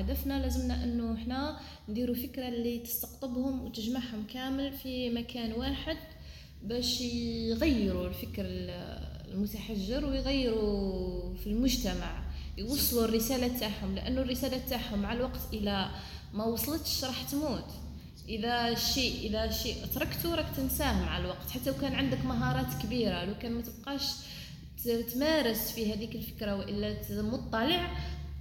هدفنا 0.01 0.43
لازمنا 0.43 0.85
إنه 0.85 1.15
إحنا 1.15 1.59
نديروا 1.89 2.15
فكرة 2.15 2.49
اللي 2.49 2.79
تستقطبهم 2.79 3.65
وتجمعهم 3.65 4.27
كامل 4.35 4.73
في 4.73 5.11
مكان 5.11 5.53
واحد 5.53 5.97
باش 6.63 7.01
يغيروا 7.01 8.09
الفكر 8.09 8.45
المتحجر 9.29 10.07
ويغيروا 10.07 11.35
في 11.35 11.47
المجتمع 11.47 12.23
يوصلوا 12.59 13.05
الرسالة 13.05 13.59
تاعهم. 13.59 13.95
لأنه 13.95 14.23
الرسالة 14.23 14.61
تاعهم 14.69 14.99
مع 14.99 15.13
الوقت 15.13 15.41
إلى 15.53 15.91
ما 16.35 16.45
وصلتش 16.45 17.05
راح 17.05 17.23
تموت. 17.23 17.65
إذا 18.29 18.75
شيء 18.75 19.29
إذا 19.29 19.51
شيء 19.51 19.87
تركته 19.95 20.35
راك 20.35 20.57
تنساه 20.57 21.05
مع 21.05 21.19
الوقت. 21.19 21.51
حتى 21.51 21.71
لو 21.71 21.77
كان 21.77 21.93
عندك 21.93 22.25
مهارات 22.25 22.83
كبيرة 22.83 23.25
لو 23.25 23.39
كان 23.39 23.53
ما 23.53 23.63
تبقاش 23.63 24.03
تمارس 25.13 25.71
في 25.71 25.95
هذيك 25.95 26.17
الفكرة 26.17 26.57
وإلا 26.57 27.23
مطلع 27.23 27.97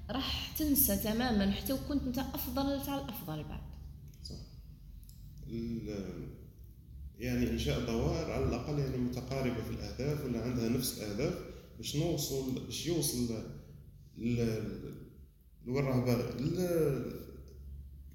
راح 0.10 0.58
تنسى 0.58 0.98
تماما. 0.98 1.52
حتى 1.52 1.74
وكنت 1.74 2.04
أنت 2.08 2.18
أفضل 2.20 2.86
تاع 2.86 2.96
الافضل 2.96 3.44
بعد. 3.44 3.62
صح. 4.24 4.36
يعني 7.20 7.50
انشاء 7.50 7.86
دوائر 7.86 8.32
على 8.32 8.46
الأقل 8.46 8.80
يعني 8.80 8.98
متقاربة 8.98 9.64
في 9.64 9.70
الأهداف 9.70 10.26
ولا 10.26 10.42
عندها 10.42 10.70
نفس 10.70 10.98
الأهداف 10.98 11.34
باش 11.78 11.96
نوصل 11.96 12.66
باش 12.66 12.86
يوصل 12.86 13.44
ل 14.18 14.64
للرهبه 15.68 16.16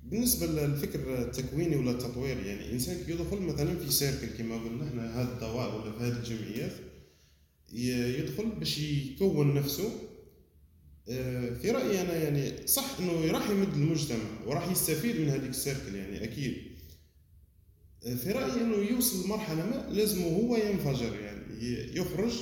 بالنسبة 0.02 0.46
للفكر 0.46 1.22
التكويني 1.22 1.76
ولا 1.76 1.90
التطويري 1.90 2.46
يعني 2.46 2.66
الانسان 2.66 2.96
يدخل 3.08 3.40
مثلا 3.40 3.78
في 3.78 3.90
سيركل 3.92 4.26
كما 4.26 4.54
قلنا 4.56 4.88
إحنا 4.88 5.22
هذه 5.22 5.32
الدوائر 5.32 5.74
ولا 5.74 5.92
في 5.92 6.04
هذه 6.04 6.18
الجمعيات 6.18 6.72
يدخل 8.18 8.50
باش 8.50 8.78
يكون 8.78 9.54
نفسه. 9.54 9.90
آه، 11.08 11.54
في 11.54 11.70
رأيي 11.70 12.00
أنا 12.00 12.16
يعني 12.16 12.66
صح 12.66 12.96
إنه 13.00 13.32
راح 13.32 13.50
يمد 13.50 13.74
المجتمع 13.74 14.44
وراح 14.46 14.70
يستفيد 14.70 15.20
من 15.20 15.28
هذيك 15.28 15.50
السيركل 15.50 15.94
يعني 15.94 16.24
أكيد. 16.24 16.54
آه، 18.06 18.14
في 18.14 18.32
رأيي 18.32 18.60
إنه 18.60 18.76
يوصل 18.76 19.24
لمرحلة 19.24 19.66
ما 19.66 19.86
لازم 19.90 20.22
هو 20.22 20.56
ينفجر 20.56 21.20
يعني 21.20 21.40
يخرج 21.96 22.32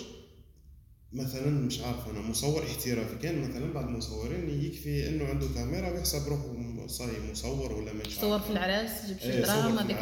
مثلا 1.12 1.50
مش 1.50 1.80
عارف 1.80 2.08
أنا 2.08 2.20
مصور 2.20 2.62
احترافي. 2.62 3.16
كان 3.22 3.48
مثلا 3.50 3.72
بعض 3.72 3.84
المصورين 3.84 4.64
يكفي 4.64 5.08
إنه 5.08 5.24
عنده 5.24 5.46
كاميرا 5.54 5.90
ويحسب 5.90 6.28
روحه 6.28 6.86
صاي 6.86 7.08
مصور 7.30 7.72
ولا 7.72 7.92
مش 7.92 8.20
صور 8.20 8.40
في 8.40 8.50
العراس 8.50 9.06
جيب 9.06 9.18
شي 9.18 9.40
دراهم 9.40 9.78
هذيك 9.78 9.96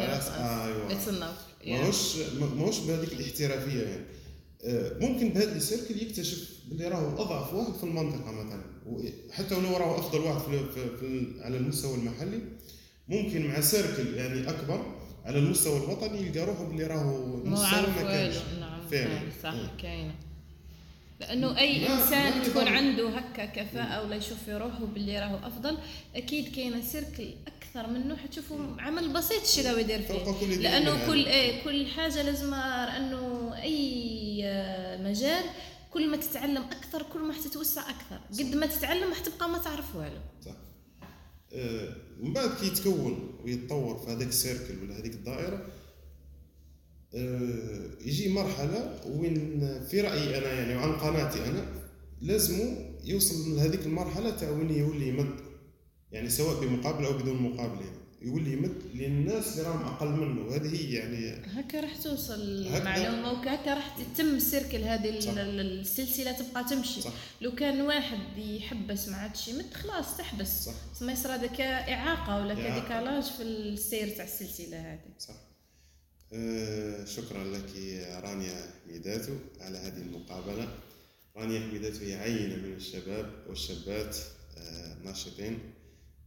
أيوه. 1.65 1.79
ماهوش 1.81 2.17
ماهوش 2.55 2.79
بهذيك 2.79 3.13
الاحترافية 3.13 3.81
يعني. 3.83 4.05
آه، 4.65 4.97
ممكن 4.99 5.29
بهذا 5.29 5.55
السيركل 5.55 6.01
يكتشف 6.01 6.49
اللي 6.71 6.87
راهو 6.87 7.21
أضعف 7.21 7.53
واحد 7.53 7.73
في 7.73 7.83
المنطقة 7.83 8.31
مثلا. 8.31 8.63
حتى 9.31 9.55
ولو 9.55 9.77
راهو 9.77 9.95
أفضل 9.95 10.19
واحد 10.19 10.39
في, 10.39 10.59
في, 10.73 10.97
في 10.97 11.33
على 11.41 11.57
المستوى 11.57 11.95
المحلي 11.95 12.39
ممكن 13.07 13.47
مع 13.47 13.61
سيركل 13.61 14.13
يعني 14.13 14.49
أكبر 14.49 14.85
على 15.25 15.39
المستوى 15.39 15.77
الوطني 15.77 16.27
يلقى 16.27 16.45
روحه 16.45 16.63
باللي 16.63 16.83
راهو 16.83 17.35
مستوى 17.35 17.81
ما 17.81 18.03
كانش 18.03 18.35
نعم 18.59 18.87
فعلا. 18.91 19.19
صح 19.43 19.55
كاينة. 19.81 20.15
لأنه 21.19 21.57
أي 21.57 21.93
إنسان 21.93 22.43
تكون 22.43 22.67
عنده 22.67 23.09
هكا 23.09 23.45
كفاءة 23.45 24.03
ولا 24.05 24.15
يشوف 24.15 24.37
في 24.45 24.53
روحه 24.53 24.85
باللي 24.85 25.19
راهو 25.19 25.47
أفضل 25.47 25.77
أكيد 26.15 26.55
كاينة 26.55 26.81
سيركل 26.81 27.29
أكثر 27.47 27.89
منه 27.89 28.15
حتشوفوا 28.15 28.57
عمل 28.79 29.13
بسيط 29.13 29.41
الشيء 29.41 29.69
اللي 29.69 29.81
يدير 29.81 30.01
فيه. 30.01 30.55
لأنه 30.57 31.07
كل 31.07 31.25
إيه 31.25 31.63
كل 31.63 31.87
حاجة 31.87 32.21
لازم 32.21 32.53
انه 32.53 33.53
أي 33.61 34.43
مجال 35.03 35.43
كل 35.93 36.09
ما 36.09 36.17
تتعلم 36.17 36.63
أكثر 36.63 37.03
كل 37.03 37.19
ما 37.19 37.33
حتتوسع 37.33 37.81
أكثر. 37.81 38.19
قد 38.39 38.55
ما 38.55 38.65
تتعلم 38.65 39.13
حتبقى 39.13 39.49
ما 39.49 39.57
تعرف 39.57 39.95
والو. 39.95 40.19
صح. 40.45 40.51
آه 41.53 41.95
من 42.19 42.33
بعد 42.33 42.49
كي 42.59 42.67
يتكون 42.67 43.39
ويتطور 43.43 43.97
في 43.97 44.11
هذاك 44.11 44.27
السيركل 44.27 44.83
ولا 44.83 44.99
هذيك 44.99 45.13
الدائرة 45.13 45.55
آه 45.55 45.76
يجي 48.05 48.29
مرحلة 48.29 48.99
وين 49.05 49.59
في 49.89 50.01
رأيي 50.01 50.37
أنا 50.37 50.53
يعني 50.53 50.75
وعن 50.75 50.91
قناعتي 50.91 51.45
أنا 51.45 51.65
لازم 52.21 52.75
يوصل 53.03 53.55
لهذيك 53.55 53.85
المرحلة 53.85 54.29
تاع 54.29 54.49
وين 54.49 54.69
يولي 54.69 55.07
يمد. 55.07 55.35
يعني 56.11 56.29
سواء 56.29 56.61
بمقابل 56.61 57.05
أو 57.05 57.13
بدون 57.13 57.41
مقابل 57.41 57.81
يعني. 57.81 57.97
يولي 58.21 58.53
يمد 58.53 58.75
للناس 58.93 59.57
اللي 59.57 59.69
راهم 59.69 59.81
أقل 59.81 60.07
منه. 60.07 60.41
وهذه 60.41 60.75
هي 60.75 60.93
يعني 60.93 61.45
هكا 61.45 61.79
راح 61.79 61.95
توصل 61.95 62.33
المعلومه 62.33 63.31
وهكا 63.31 63.73
راح 63.73 63.97
تتم 63.97 64.35
السيركل 64.35 64.77
هذه. 64.77 65.09
السلسلة 65.09 66.31
تبقى 66.31 66.63
تمشي. 66.63 67.01
صح. 67.01 67.11
لو 67.41 67.55
كان 67.55 67.81
واحد 67.81 68.37
يحبس 68.37 69.09
ما 69.09 69.15
عادش 69.17 69.47
يمد 69.47 69.73
خلاص 69.73 70.17
تحبس. 70.17 70.65
صح. 70.65 70.73
ما 71.01 71.11
يصير 71.11 71.35
هذاك 71.35 71.61
إعاقة 71.61 72.41
ولا 72.41 72.53
كديكالاج 72.53 73.23
في 73.23 73.43
السير 73.43 74.09
تاع 74.09 74.25
السلسلة 74.25 74.93
هذه. 74.93 74.99
صح. 75.19 75.46
آه 76.33 77.05
شكرا 77.05 77.43
لك 77.43 77.69
رانيا 78.23 78.55
ميداتو 78.91 79.33
على 79.61 79.77
هذه 79.77 79.97
المقابلة. 80.01 80.67
رانيا 81.37 81.59
حميداتو 81.59 81.99
هي 82.05 82.15
عينة 82.15 82.55
من 82.55 82.73
الشباب 82.73 83.29
والشابات 83.49 84.17
آه 84.57 84.95
ناشطين. 85.05 85.59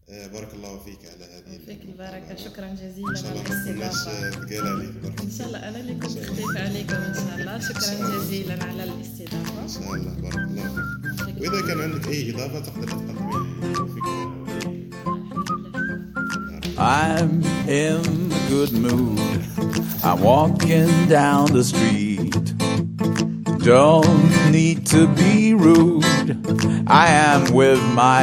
آه، 0.09 0.27
بارك 0.27 0.55
الله 0.55 0.79
فيك 0.79 0.99
على 1.15 1.25
هذه 1.25 1.59
فيك 1.67 1.81
البركة 1.83 2.37
شكرا 2.37 2.69
جزيلا. 2.75 3.19
على 3.19 3.41
الاستضافة 3.41 4.31
تقال 4.31 4.67
عليك 4.69 5.21
إن 5.21 5.31
شاء 5.39 5.47
الله 5.47 5.59
أنا 5.69 5.81
اللي 5.81 5.95
كنت 5.95 6.19
خفيف 6.19 6.57
عليكم 6.57 6.95
إن 6.95 7.15
شاء 7.15 7.39
الله. 7.39 7.59
شكرا 7.59 8.19
جزيلا 8.19 8.65
على 8.65 8.85
الاستضافة. 8.85 9.63
إن 9.63 9.69
شاء 9.69 9.95
الله 9.95 10.15
بارك 10.15 10.35
الله 10.37 10.75
فيك. 11.25 11.41
وإذا 11.41 11.61
كان 11.67 11.81
عندك 11.81 12.09
أي 12.09 12.31
إضافة 12.35 12.61
تقدر 12.61 12.89
تقدمي 12.89 13.75
فكرة 13.75 14.41
I'm 16.79 17.45
in 17.69 18.30
a 18.30 18.30
good 18.51 18.73
mood. 18.73 19.21
I'm 20.03 20.21
walking 20.23 21.07
down 21.07 21.53
the 21.53 21.63
street. 21.63 22.35
Don't 23.65 24.51
need 24.51 24.85
to 24.89 25.07
be 25.07 25.55
rude. 25.55 26.05
I 26.89 27.07
am 27.11 27.55
with 27.55 27.81
my 27.95 28.19